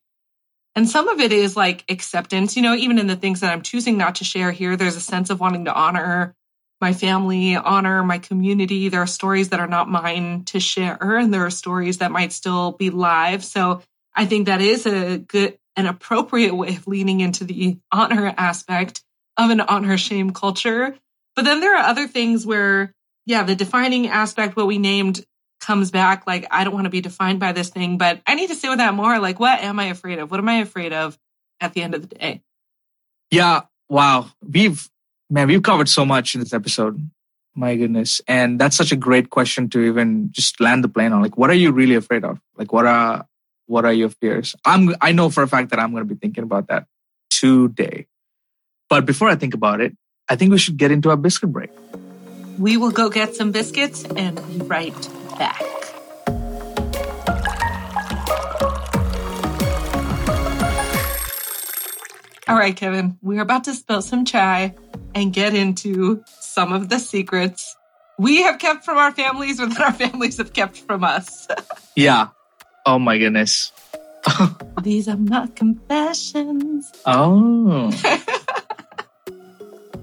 And 0.75 0.87
some 0.87 1.07
of 1.07 1.19
it 1.19 1.31
is 1.31 1.57
like 1.57 1.83
acceptance, 1.89 2.55
you 2.55 2.61
know, 2.61 2.75
even 2.75 2.99
in 2.99 3.07
the 3.07 3.15
things 3.15 3.39
that 3.39 3.51
I'm 3.51 3.63
choosing 3.63 3.97
not 3.97 4.15
to 4.15 4.23
share 4.23 4.51
here, 4.51 4.75
there's 4.75 4.95
a 4.95 5.01
sense 5.01 5.31
of 5.31 5.39
wanting 5.39 5.65
to 5.65 5.73
honor 5.73 6.35
my 6.79 6.93
family, 6.93 7.55
honor 7.55 8.03
my 8.03 8.19
community. 8.19 8.89
There 8.89 9.01
are 9.01 9.07
stories 9.07 9.49
that 9.49 9.59
are 9.59 9.67
not 9.67 9.89
mine 9.89 10.43
to 10.45 10.59
share, 10.59 10.97
and 11.01 11.33
there 11.33 11.45
are 11.45 11.49
stories 11.49 11.97
that 11.97 12.11
might 12.11 12.31
still 12.31 12.73
be 12.73 12.91
live. 12.91 13.43
So 13.43 13.81
I 14.13 14.27
think 14.27 14.45
that 14.45 14.61
is 14.61 14.85
a 14.85 15.17
good, 15.17 15.57
an 15.75 15.87
appropriate 15.87 16.53
way 16.53 16.75
of 16.75 16.87
leaning 16.87 17.21
into 17.21 17.43
the 17.43 17.79
honor 17.91 18.31
aspect 18.37 19.03
of 19.35 19.49
an 19.49 19.61
honor 19.61 19.97
shame 19.97 20.31
culture. 20.31 20.95
But 21.35 21.45
then 21.45 21.59
there 21.59 21.75
are 21.75 21.85
other 21.85 22.07
things 22.07 22.45
where 22.45 22.93
yeah, 23.27 23.43
the 23.43 23.55
defining 23.55 24.07
aspect, 24.07 24.55
what 24.55 24.67
we 24.67 24.77
named 24.77 25.23
comes 25.59 25.91
back. 25.91 26.25
Like, 26.25 26.47
I 26.49 26.63
don't 26.63 26.73
want 26.73 26.85
to 26.85 26.89
be 26.89 27.01
defined 27.01 27.41
by 27.41 27.51
this 27.51 27.69
thing, 27.69 27.97
but 27.97 28.21
I 28.25 28.35
need 28.35 28.47
to 28.47 28.55
sit 28.55 28.69
with 28.69 28.77
that 28.77 28.93
more. 28.93 29.19
Like, 29.19 29.37
what 29.37 29.59
am 29.59 29.79
I 29.79 29.85
afraid 29.85 30.17
of? 30.17 30.31
What 30.31 30.39
am 30.39 30.47
I 30.47 30.59
afraid 30.59 30.93
of 30.93 31.19
at 31.59 31.73
the 31.73 31.83
end 31.83 31.93
of 31.93 32.07
the 32.07 32.15
day? 32.15 32.41
Yeah. 33.29 33.63
Wow. 33.89 34.27
We've, 34.41 34.89
man, 35.29 35.47
we've 35.47 35.61
covered 35.61 35.89
so 35.89 36.05
much 36.05 36.35
in 36.35 36.39
this 36.39 36.53
episode. 36.53 37.11
My 37.53 37.75
goodness. 37.75 38.21
And 38.29 38.57
that's 38.61 38.77
such 38.77 38.93
a 38.93 38.95
great 38.95 39.29
question 39.29 39.69
to 39.71 39.81
even 39.81 40.29
just 40.31 40.61
land 40.61 40.85
the 40.85 40.89
plane 40.89 41.11
on. 41.11 41.21
Like, 41.21 41.37
what 41.37 41.49
are 41.49 41.55
you 41.55 41.73
really 41.73 41.95
afraid 41.95 42.23
of? 42.23 42.39
Like, 42.55 42.71
what 42.71 42.85
are, 42.85 43.27
what 43.65 43.83
are 43.83 43.91
your 43.91 44.09
fears? 44.09 44.55
I'm, 44.63 44.95
I 45.01 45.11
know 45.11 45.29
for 45.29 45.43
a 45.43 45.47
fact 45.49 45.71
that 45.71 45.79
I'm 45.79 45.91
going 45.91 46.07
to 46.07 46.13
be 46.13 46.19
thinking 46.19 46.45
about 46.45 46.67
that 46.69 46.85
today. 47.29 48.07
But 48.89 49.05
before 49.05 49.27
I 49.27 49.35
think 49.35 49.53
about 49.53 49.81
it, 49.81 49.97
I 50.29 50.37
think 50.37 50.51
we 50.51 50.57
should 50.57 50.77
get 50.77 50.91
into 50.91 51.09
our 51.09 51.17
biscuit 51.17 51.51
break. 51.51 51.71
We 52.57 52.77
will 52.77 52.91
go 52.91 53.09
get 53.09 53.35
some 53.35 53.51
biscuits 53.51 54.03
and 54.03 54.35
be 54.47 54.65
right 54.65 55.09
back. 55.37 55.61
All 62.47 62.55
right, 62.55 62.75
Kevin, 62.75 63.17
we're 63.21 63.41
about 63.41 63.65
to 63.65 63.73
spill 63.73 64.01
some 64.01 64.25
chai 64.25 64.73
and 65.13 65.33
get 65.33 65.53
into 65.53 66.23
some 66.39 66.71
of 66.73 66.89
the 66.89 66.97
secrets 66.97 67.75
we 68.17 68.41
have 68.41 68.57
kept 68.57 68.83
from 68.83 68.97
our 68.97 69.11
families 69.11 69.59
or 69.59 69.67
that 69.67 69.79
our 69.79 69.93
families 70.07 70.37
have 70.37 70.53
kept 70.53 70.77
from 70.77 71.03
us. 71.03 71.47
yeah. 71.95 72.29
Oh 72.85 72.99
my 72.99 73.17
goodness. 73.17 73.71
These 74.81 75.07
are 75.07 75.17
my 75.17 75.47
confessions. 75.55 76.91
Oh. 77.05 77.91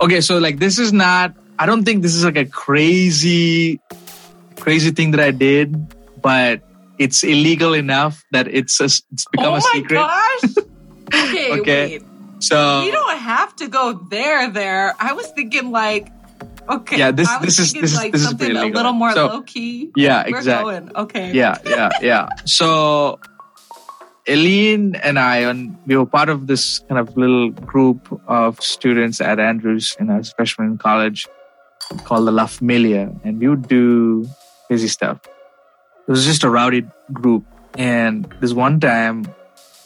okay, 0.01 0.21
so 0.21 0.39
like 0.39 0.59
this 0.59 0.79
is 0.79 0.93
not 0.93 1.35
I 1.59 1.67
don't 1.67 1.85
think 1.85 2.03
this 2.03 2.15
is 2.15 2.25
like 2.25 2.37
a 2.37 2.45
crazy, 2.45 3.81
crazy 4.59 4.91
thing 4.91 5.13
that 5.13 5.21
I 5.21 5.31
did, 5.31 5.95
but 6.21 6.63
it's 6.99 7.23
illegal 7.23 7.75
enough 7.75 8.25
that 8.33 8.49
it's 8.49 8.81
a, 8.81 8.85
it's 8.85 9.27
become 9.31 9.55
oh 9.55 9.57
a 9.57 9.61
secret. 9.61 9.99
Oh 9.99 10.03
my 10.03 10.39
gosh. 10.43 10.65
okay, 11.15 11.53
okay. 11.61 11.99
Wait. 11.99 12.03
So 12.41 12.83
you 12.83 12.93
don't 12.93 13.19
have 13.19 13.55
to 13.57 13.69
go 13.69 13.93
there. 14.11 14.51
There, 14.51 14.95
I 14.99 15.13
was 15.13 15.29
thinking 15.29 15.71
like, 15.71 16.09
okay, 16.69 16.99
yeah, 16.99 17.11
this 17.11 17.31
this 17.41 17.59
is 17.59 17.73
this 17.73 17.97
like 17.97 18.15
is 18.15 18.21
this 18.21 18.29
something 18.29 18.51
is 18.51 18.63
a 18.63 18.67
little 18.67 18.93
more 18.93 19.13
so, 19.13 19.27
low 19.27 19.43
key. 19.43 19.91
Yeah, 19.97 20.25
exactly. 20.27 20.75
Going. 20.75 20.97
Okay. 20.97 21.33
Yeah, 21.33 21.59
yeah, 21.65 21.91
yeah. 22.03 22.29
So 22.45 23.21
Eileen 24.29 24.95
and 24.97 25.19
I, 25.19 25.39
and 25.49 25.79
we 25.87 25.97
were 25.97 26.07
part 26.07 26.29
of 26.29 26.47
this 26.47 26.81
kind 26.81 26.99
of 26.99 27.17
little 27.17 27.51
group 27.51 28.21
of 28.27 28.61
students 28.61 29.21
at 29.21 29.39
Andrews 29.39 29.97
in 30.01 30.11
our 30.11 30.23
freshman 30.25 30.73
in 30.73 30.79
college 30.79 31.29
called 32.05 32.27
the 32.27 32.33
La 32.33 32.47
Familia, 32.47 33.13
and 33.25 33.39
we 33.39 33.49
would 33.49 33.69
do 33.69 34.29
crazy 34.67 34.89
stuff. 34.89 35.19
It 36.07 36.11
was 36.11 36.25
just 36.25 36.45
a 36.45 36.51
rowdy 36.51 36.87
group. 37.13 37.45
And 37.77 38.25
this 38.41 38.53
one 38.53 38.81
time, 38.81 39.27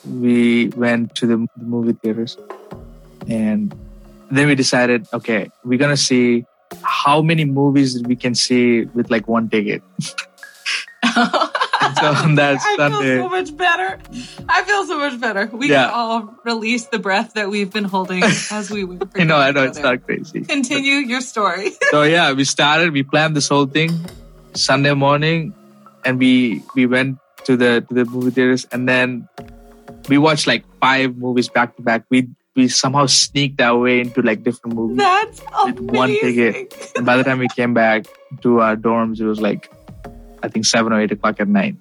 we 0.05 0.69
went 0.71 1.15
to 1.17 1.27
the, 1.27 1.47
movie 1.57 1.93
theaters, 1.93 2.37
and 3.29 3.75
then 4.31 4.47
we 4.47 4.55
decided, 4.55 5.07
okay, 5.13 5.51
we're 5.65 5.79
gonna 5.79 5.97
see 5.97 6.45
how 6.83 7.23
many 7.23 7.45
movies 7.45 8.03
we 8.03 8.17
can 8.17 8.35
see 8.35 8.85
with 8.95 9.11
like 9.11 9.27
one 9.27 9.49
ticket. 9.49 9.83
so 12.01 12.13
on 12.13 12.35
that 12.35 12.59
I 12.61 12.77
Sunday, 12.77 13.17
feel 13.17 13.25
so 13.25 13.29
much 13.29 13.57
better. 13.57 13.99
I 14.51 14.65
feel 14.65 14.87
so 14.87 14.99
much 14.99 15.21
better. 15.21 15.47
We 15.53 15.69
yeah. 15.69 15.85
can 15.85 15.95
all 15.95 16.35
release 16.45 16.87
the 16.87 16.99
breath 16.99 17.35
that 17.35 17.51
we've 17.51 17.71
been 17.71 17.85
holding 17.85 18.23
as 18.51 18.71
we 18.71 18.85
wait. 18.85 19.03
you 19.17 19.25
know, 19.27 19.37
I 19.37 19.51
know 19.51 19.65
it's 19.65 19.79
not 19.79 20.05
crazy. 20.05 20.41
Continue 20.41 21.05
your 21.05 21.21
story. 21.21 21.73
so 21.91 22.03
yeah, 22.03 22.33
we 22.33 22.45
started. 22.45 22.93
We 22.93 23.03
planned 23.03 23.37
this 23.37 23.49
whole 23.49 23.67
thing 23.67 23.91
Sunday 24.55 24.95
morning, 24.95 25.53
and 26.05 26.19
we 26.19 26.63
we 26.75 26.87
went 26.87 27.19
to 27.45 27.57
the 27.57 27.85
to 27.89 27.95
the 27.95 28.05
movie 28.07 28.31
theaters, 28.31 28.67
and 28.73 28.89
then 28.89 29.29
we 30.09 30.17
watched 30.17 30.47
like 30.47 30.65
five 30.81 31.17
movies 31.17 31.49
back 31.49 31.77
to 31.77 31.83
back. 31.83 32.05
We 32.09 32.29
we 32.57 32.69
somehow 32.69 33.05
sneaked 33.05 33.61
our 33.61 33.79
way 33.79 34.01
into 34.01 34.23
like 34.23 34.45
different 34.45 34.77
movies. 34.77 34.97
That's 34.97 35.43
amazing. 35.63 35.87
One 35.89 36.09
ticket. 36.09 36.93
And 36.97 37.05
by 37.05 37.17
the 37.19 37.25
time 37.25 37.39
we 37.39 37.49
came 37.49 37.75
back 37.75 38.07
to 38.41 38.61
our 38.61 38.77
dorms, 38.77 39.21
it 39.21 39.27
was 39.27 39.41
like 39.41 39.71
I 40.43 40.49
think 40.49 40.65
seven 40.65 40.93
or 40.93 41.01
eight 41.01 41.13
o'clock 41.13 41.39
at 41.39 41.49
night. 41.49 41.77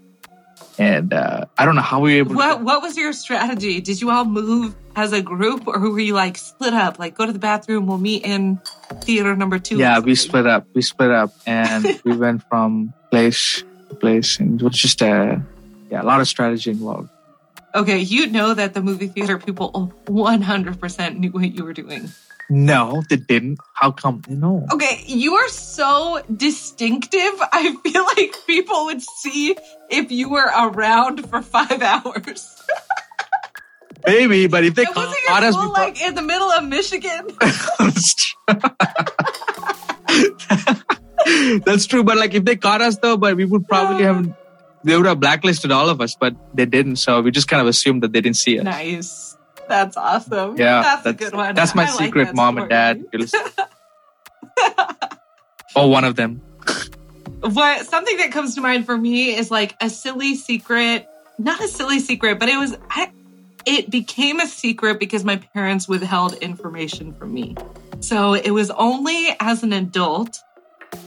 And 0.80 1.12
uh, 1.14 1.46
I 1.58 1.66
don't 1.66 1.76
know 1.76 1.82
how 1.82 2.00
we 2.00 2.14
were 2.14 2.20
able. 2.20 2.36
What 2.36 2.58
to- 2.60 2.64
What 2.64 2.82
was 2.82 2.96
your 2.98 3.12
strategy? 3.14 3.82
Did 3.82 4.00
you 4.00 4.12
all 4.12 4.26
move 4.26 4.76
as 4.96 5.12
a 5.14 5.22
group, 5.22 5.68
or 5.68 5.80
were 5.80 6.00
you 6.00 6.14
like 6.14 6.38
split 6.38 6.74
up? 6.74 7.00
Like, 7.00 7.16
go 7.16 7.26
to 7.26 7.32
the 7.34 7.40
bathroom. 7.40 7.88
We'll 7.88 7.98
meet 7.98 8.24
in 8.24 8.60
theater 9.02 9.36
number 9.36 9.58
two. 9.60 9.78
Yeah, 9.78 10.00
we 10.00 10.14
split 10.16 10.46
up. 10.46 10.68
We 10.74 10.82
split 10.84 11.12
up, 11.12 11.34
and 11.48 11.86
we 12.04 12.16
went 12.16 12.44
from 12.50 12.94
place 13.12 13.64
to 13.90 13.96
place, 13.96 14.40
and 14.40 14.62
it 14.62 14.64
was 14.64 14.78
just 14.78 15.02
a 15.02 15.42
yeah, 15.90 16.02
a 16.02 16.06
lot 16.06 16.22
of 16.22 16.28
strategy 16.28 16.70
involved. 16.72 17.10
Okay, 17.76 18.00
you 18.00 18.28
know 18.28 18.54
that 18.54 18.74
the 18.74 18.82
movie 18.82 19.08
theater 19.08 19.38
people 19.38 19.92
100% 20.08 21.18
knew 21.20 21.30
what 21.32 21.54
you 21.54 21.64
were 21.64 21.74
doing. 21.74 22.10
No, 22.50 23.04
they 23.10 23.18
didn't. 23.18 23.60
How 23.74 23.92
come? 23.92 24.22
No. 24.30 24.66
Okay, 24.72 25.04
you 25.06 25.36
are 25.36 25.50
so 25.50 26.22
distinctive. 26.34 27.34
I 27.52 27.76
feel 27.84 28.04
like 28.04 28.36
people 28.46 28.86
would 28.86 29.02
see 29.02 29.56
if 29.90 30.12
you 30.12 30.30
were 30.30 30.50
around 30.56 31.30
for 31.30 31.42
five 31.42 31.82
hours. 31.82 32.56
Maybe, 34.06 34.48
but 34.48 34.64
if 34.64 34.76
they 34.76 34.86
caught 34.86 35.44
us, 35.44 35.56
before... 35.56 35.74
like 35.74 36.02
in 36.02 36.16
the 36.16 36.22
middle 36.22 36.50
of 36.50 36.64
Michigan. 36.64 37.28
That's 41.66 41.86
true, 41.86 42.06
but 42.06 42.18
like 42.18 42.34
if 42.34 42.46
they 42.46 42.56
caught 42.56 42.82
us 42.82 42.98
though, 43.00 43.18
but 43.18 43.36
we 43.36 43.44
would 43.44 43.68
probably 43.68 44.04
have 44.04 44.34
they 44.84 44.96
would 44.96 45.06
have 45.06 45.20
blacklisted 45.20 45.72
all 45.72 45.90
of 45.90 46.00
us, 46.00 46.16
but 46.16 46.34
they 46.54 46.66
didn't. 46.66 46.96
So 46.98 47.22
we 47.22 47.32
just 47.32 47.50
kind 47.50 47.62
of 47.62 47.68
assumed 47.68 48.04
that 48.04 48.14
they 48.14 48.22
didn't 48.22 48.38
see 48.38 48.58
us. 48.60 48.64
Nice. 48.64 49.27
That's 49.68 49.98
awesome. 49.98 50.58
Yeah, 50.58 50.82
that's, 50.82 51.04
that's 51.04 51.22
a 51.22 51.26
good 51.26 51.36
one. 51.36 51.56
That's 51.56 51.76
my 51.76 51.84
I 51.84 51.88
secret, 51.88 52.28
like 52.28 52.36
mom 52.36 52.56
story. 52.56 52.70
and 52.72 53.10
dad. 53.12 53.28
oh, 55.76 55.88
one 55.88 56.04
of 56.04 56.16
them. 56.16 56.42
What 57.42 57.86
something 57.86 58.18
that 58.18 58.32
comes 58.32 58.56
to 58.56 58.62
mind 58.62 58.86
for 58.86 58.98
me 58.98 59.36
is 59.36 59.52
like 59.52 59.76
a 59.80 59.90
silly 59.90 60.36
secret, 60.36 61.08
not 61.38 61.62
a 61.62 61.68
silly 61.68 62.00
secret, 62.00 62.40
but 62.40 62.50
it 62.50 62.58
was 62.58 62.78
I, 62.90 63.12
it 63.66 63.90
became 63.92 64.40
a 64.40 64.48
secret 64.48 65.00
because 65.00 65.24
my 65.24 65.36
parents 65.36 65.88
withheld 65.88 66.34
information 66.36 67.14
from 67.14 67.34
me. 67.34 67.56
So 68.00 68.34
it 68.34 68.52
was 68.52 68.72
only 68.72 69.36
as 69.40 69.64
an 69.64 69.74
adult 69.74 70.40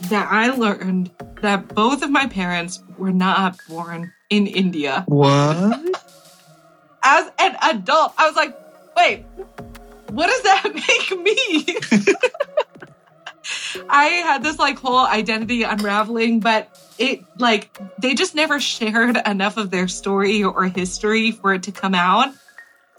that 0.03 0.27
I 0.31 0.49
learned 0.51 1.11
that 1.41 1.73
both 1.73 2.03
of 2.03 2.11
my 2.11 2.27
parents 2.27 2.83
were 2.97 3.11
not 3.11 3.59
born 3.67 4.13
in 4.29 4.47
India. 4.47 5.03
What? 5.07 6.00
As 7.03 7.31
an 7.39 7.57
adult, 7.61 8.13
I 8.17 8.27
was 8.27 8.35
like, 8.35 8.57
wait, 8.95 9.25
what 10.09 10.27
does 10.27 10.41
that 10.43 10.73
make 10.73 11.19
me? 11.21 12.15
I 13.89 14.05
had 14.05 14.43
this 14.43 14.59
like 14.59 14.77
whole 14.79 15.05
identity 15.05 15.63
unraveling, 15.63 16.39
but 16.39 16.77
it 16.97 17.23
like 17.37 17.77
they 17.97 18.13
just 18.13 18.35
never 18.35 18.59
shared 18.59 19.17
enough 19.25 19.57
of 19.57 19.71
their 19.71 19.87
story 19.87 20.43
or 20.43 20.65
history 20.65 21.31
for 21.31 21.53
it 21.53 21.63
to 21.63 21.71
come 21.71 21.95
out. 21.95 22.33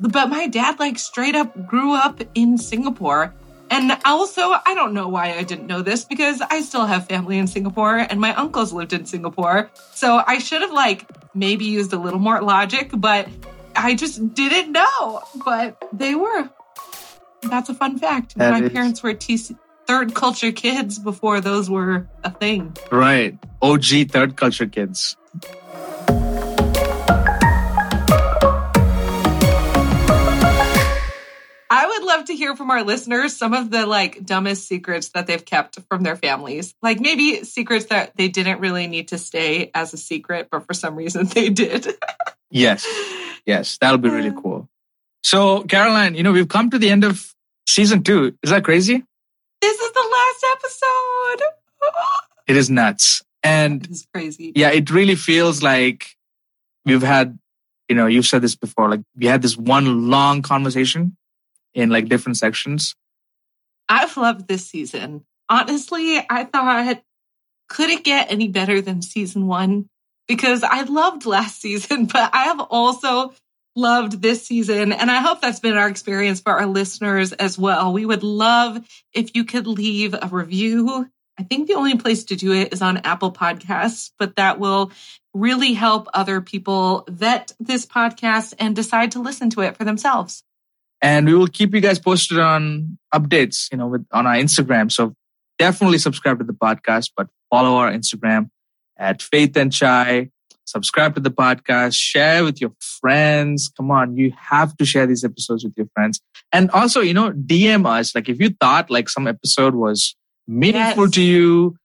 But 0.01 0.29
my 0.29 0.49
dad 0.49 0.79
like 0.81 0.99
straight 0.99 1.37
up 1.37 1.67
grew 1.67 1.95
up 1.95 2.21
in 2.35 2.59
Singapore. 2.59 3.35
And 3.71 3.97
also, 4.05 4.43
I 4.43 4.75
don't 4.75 4.93
know 4.93 5.09
why 5.09 5.33
I 5.33 5.45
didn't 5.45 5.67
know 5.67 5.81
this 5.81 6.05
because 6.05 6.43
I 6.43 6.61
still 6.61 6.85
have 6.85 7.09
family 7.09 7.39
in 7.39 7.47
Singapore 7.47 7.97
and 7.97 8.21
my 8.21 8.35
uncles 8.35 8.71
lived 8.71 8.93
in 8.93 9.07
Singapore. 9.07 9.71
So 9.95 10.23
I 10.27 10.39
should 10.39 10.61
have 10.61 10.73
like 10.73 11.07
maybe 11.35 11.65
used 11.65 11.95
a 11.95 11.99
little 11.99 12.19
more 12.19 12.43
logic, 12.43 12.91
but 12.95 13.29
I 13.77 13.95
just 13.95 14.35
didn't 14.35 14.73
know, 14.73 15.23
but 15.45 15.83
they 15.93 16.15
were. 16.15 16.49
That's 17.43 17.69
a 17.69 17.75
fun 17.75 17.99
fact. 17.99 18.37
That 18.37 18.51
My 18.61 18.67
is- 18.67 18.73
parents 18.73 19.03
were 19.03 19.15
TC- 19.15 19.59
third 19.87 20.15
culture 20.15 20.53
kids 20.53 20.99
before 20.99 21.41
those 21.41 21.69
were 21.69 22.07
a 22.23 22.31
thing. 22.31 22.77
Right. 22.91 23.37
OG 23.61 24.05
third 24.11 24.37
culture 24.37 24.67
kids. 24.67 25.17
I 31.75 31.87
would 31.87 32.05
love 32.07 32.27
to 32.27 32.35
hear 32.37 32.55
from 32.55 32.71
our 32.71 32.83
listeners 32.83 33.35
some 33.35 33.55
of 33.55 33.71
the 33.71 33.87
like 33.87 34.27
dumbest 34.27 34.69
secrets 34.69 35.09
that 35.11 35.27
they've 35.27 35.43
kept 35.45 35.79
from 35.89 36.03
their 36.03 36.17
families. 36.17 36.75
Like 36.83 37.01
maybe 37.01 37.45
secrets 37.45 37.87
that 37.87 38.15
they 38.15 38.29
didn't 38.29 38.61
really 38.61 38.87
need 38.87 39.09
to 39.09 39.19
stay 39.19 39.71
as 39.75 39.95
a 39.95 39.97
secret, 39.97 40.49
but 40.51 40.67
for 40.67 40.75
some 40.75 40.97
reason 40.97 41.27
they 41.35 41.49
did. 41.49 41.87
Yes. 42.51 42.87
Yes. 43.47 43.79
That'll 43.81 43.99
be 43.99 44.09
really 44.09 44.33
cool. 44.33 44.69
So, 45.23 45.63
Caroline, 45.65 46.15
you 46.15 46.23
know, 46.23 46.33
we've 46.33 46.49
come 46.49 46.71
to 46.71 46.79
the 46.79 46.91
end 46.91 47.05
of 47.05 47.33
season 47.67 48.03
two. 48.03 48.37
Is 48.43 48.51
that 48.51 48.65
crazy? 48.65 49.05
This 49.61 49.81
is 49.81 49.93
the 49.93 50.09
last 50.11 50.47
episode. 50.57 51.47
It 52.49 52.57
is 52.57 52.69
nuts. 52.69 53.23
And 53.45 53.89
is 53.89 54.05
crazy. 54.13 54.53
yeah, 54.57 54.71
it 54.71 54.91
really 54.91 55.15
feels 55.15 55.63
like 55.63 56.17
we've 56.85 57.03
had, 57.03 57.39
you 57.89 57.95
know, 57.95 58.07
you've 58.07 58.27
said 58.27 58.43
this 58.43 58.57
before, 58.57 58.91
like 58.91 59.03
we 59.17 59.27
had 59.27 59.43
this 59.43 59.57
one 59.57 60.11
long 60.11 60.43
conversation 60.43 61.17
in 61.73 61.89
like 61.89 62.09
different 62.09 62.37
sections. 62.37 62.97
I've 63.89 64.17
loved 64.17 64.49
this 64.49 64.67
season. 64.67 65.25
Honestly, 65.49 66.19
I 66.29 66.45
thought, 66.45 67.03
could 67.69 67.91
it 67.91 68.05
get 68.05 68.31
any 68.31 68.49
better 68.49 68.81
than 68.81 69.03
season 69.03 69.47
one? 69.47 69.89
Because 70.33 70.63
I 70.63 70.85
loved 70.85 71.27
last 71.27 71.61
season, 71.67 72.07
but 72.07 72.31
I 72.33 72.45
have 72.45 72.61
also 72.61 73.35
loved 73.77 74.23
this 74.23 74.47
season. 74.47 74.93
And 74.93 75.11
I 75.11 75.21
hope 75.21 75.43
that's 75.43 75.61
been 75.61 75.77
our 75.77 75.89
experience 75.89 76.41
for 76.41 76.53
our 76.55 76.65
listeners 76.65 77.35
as 77.35 77.59
well. 77.59 77.93
We 77.93 78.07
would 78.07 78.23
love 78.23 78.83
if 79.13 79.35
you 79.35 79.45
could 79.45 79.67
leave 79.67 80.15
a 80.15 80.27
review. 80.31 81.07
I 81.39 81.43
think 81.43 81.69
the 81.69 81.75
only 81.75 81.99
place 81.99 82.25
to 82.25 82.37
do 82.37 82.53
it 82.53 82.73
is 82.73 82.81
on 82.81 82.97
Apple 82.99 83.31
Podcasts, 83.31 84.11
but 84.19 84.37
that 84.37 84.59
will 84.59 84.91
really 85.35 85.75
help 85.75 86.09
other 86.15 86.41
people 86.41 87.05
vet 87.11 87.53
this 87.61 87.85
podcast 87.85 88.55
and 88.59 88.75
decide 88.75 89.13
to 89.13 89.21
listen 89.21 89.51
to 89.51 89.61
it 89.61 89.77
for 89.77 89.85
themselves. 89.85 90.43
and 91.03 91.27
we 91.27 91.35
will 91.35 91.49
keep 91.49 91.75
you 91.75 91.81
guys 91.81 91.99
posted 91.99 92.39
on 92.39 92.97
updates 93.13 93.69
you 93.73 93.77
know 93.79 93.89
with 93.93 94.07
on 94.13 94.27
our 94.27 94.37
instagram 94.37 94.91
so 94.91 95.15
definitely 95.59 95.99
subscribe 95.99 96.39
to 96.39 96.45
the 96.45 96.53
podcast 96.53 97.11
but 97.17 97.27
follow 97.51 97.75
our 97.77 97.91
instagram 97.91 98.51
at 99.09 99.21
faith 99.33 99.57
and 99.57 99.73
chai. 99.73 100.31
Subscribe 100.65 101.15
to 101.17 101.21
the 101.21 101.31
podcast. 101.45 101.95
Share 101.97 102.45
with 102.45 102.61
your 102.61 102.73
friends. 103.01 103.71
Come 103.77 103.91
on 103.91 104.17
you 104.17 104.33
have 104.53 104.71
to 104.79 104.85
share 104.93 105.07
these 105.07 105.25
episodes 105.31 105.65
with 105.65 105.75
your 105.77 105.89
friends. 105.95 106.21
And 106.57 106.71
also 106.81 107.01
you 107.09 107.15
know 107.19 107.29
dm 107.33 107.83
us. 107.99 108.15
Like 108.17 108.29
if 108.35 108.41
you 108.41 108.51
thought 108.63 108.91
like 108.97 109.09
some 109.17 109.27
episode 109.35 109.75
was 109.75 110.15
meaningful 110.47 111.05
Yes. 111.07 111.15
to 111.19 111.23
you 111.35 111.77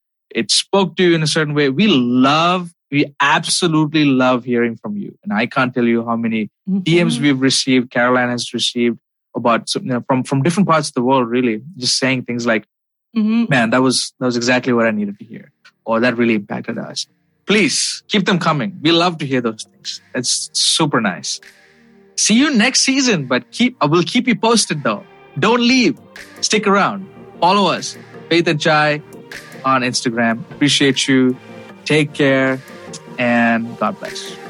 it 0.42 0.52
spoke 0.52 0.96
to 0.98 1.04
you 1.08 1.16
in 1.16 1.24
a 1.24 1.28
certain 1.38 1.54
way 1.60 1.70
we 1.82 1.88
love 1.88 2.72
we 2.92 3.02
absolutely 3.20 4.06
love 4.06 4.40
hearing 4.52 4.76
from 4.82 4.94
you. 5.04 5.12
And 5.24 5.32
i 5.42 5.46
can't 5.56 5.74
tell 5.74 5.86
you 5.94 6.06
how 6.10 6.16
many 6.26 6.42
DMs 6.70 7.20
we've 7.24 7.42
received, 7.50 7.86
Caroline 7.98 8.30
has 8.30 8.54
received 8.54 8.98
about 9.36 9.74
you 9.76 9.82
know, 9.92 10.02
from 10.08 10.24
from 10.30 10.42
different 10.46 10.68
parts 10.72 10.88
of 10.90 10.94
the 11.00 11.02
world. 11.10 11.26
Really, 11.38 11.56
just 11.84 11.96
saying 12.04 12.20
things 12.30 12.46
like, 12.52 12.64
Mhm. 13.16 13.50
"Man, 13.54 13.70
that 13.74 13.82
was 13.88 13.98
that 14.20 14.26
was 14.32 14.38
exactly 14.42 14.74
what 14.78 14.86
I 14.90 14.92
needed 15.00 15.16
to 15.20 15.26
hear," 15.34 15.46
or 15.88 16.00
"That 16.04 16.20
really 16.20 16.36
impacted 16.36 16.78
us." 16.78 17.08
Please 17.48 18.04
keep 18.12 18.26
them 18.28 18.40
coming. 18.44 18.76
We 18.84 18.92
love 18.92 19.18
to 19.24 19.26
hear 19.26 19.40
those 19.40 19.64
things. 19.64 20.02
It's 20.14 20.52
super 20.54 21.00
nice. 21.00 21.40
See 22.20 22.36
you 22.36 22.52
next 22.54 22.82
season, 22.82 23.26
but 23.26 23.52
keep 23.52 23.78
I 23.80 23.86
will 23.86 24.04
keep 24.04 24.28
you 24.28 24.36
posted 24.36 24.84
though. 24.84 25.04
Don't 25.40 25.62
leave. 25.62 25.96
Stick 26.42 26.68
around. 26.68 27.08
Follow 27.40 27.72
us, 27.72 27.96
Faith 28.30 28.48
and 28.48 28.60
Chai, 28.60 29.02
on 29.64 29.82
Instagram. 29.82 30.42
Appreciate 30.52 31.08
you. 31.08 31.38
Take 31.86 32.14
care, 32.14 32.60
and 33.18 33.78
God 33.80 33.98
bless. 34.02 34.47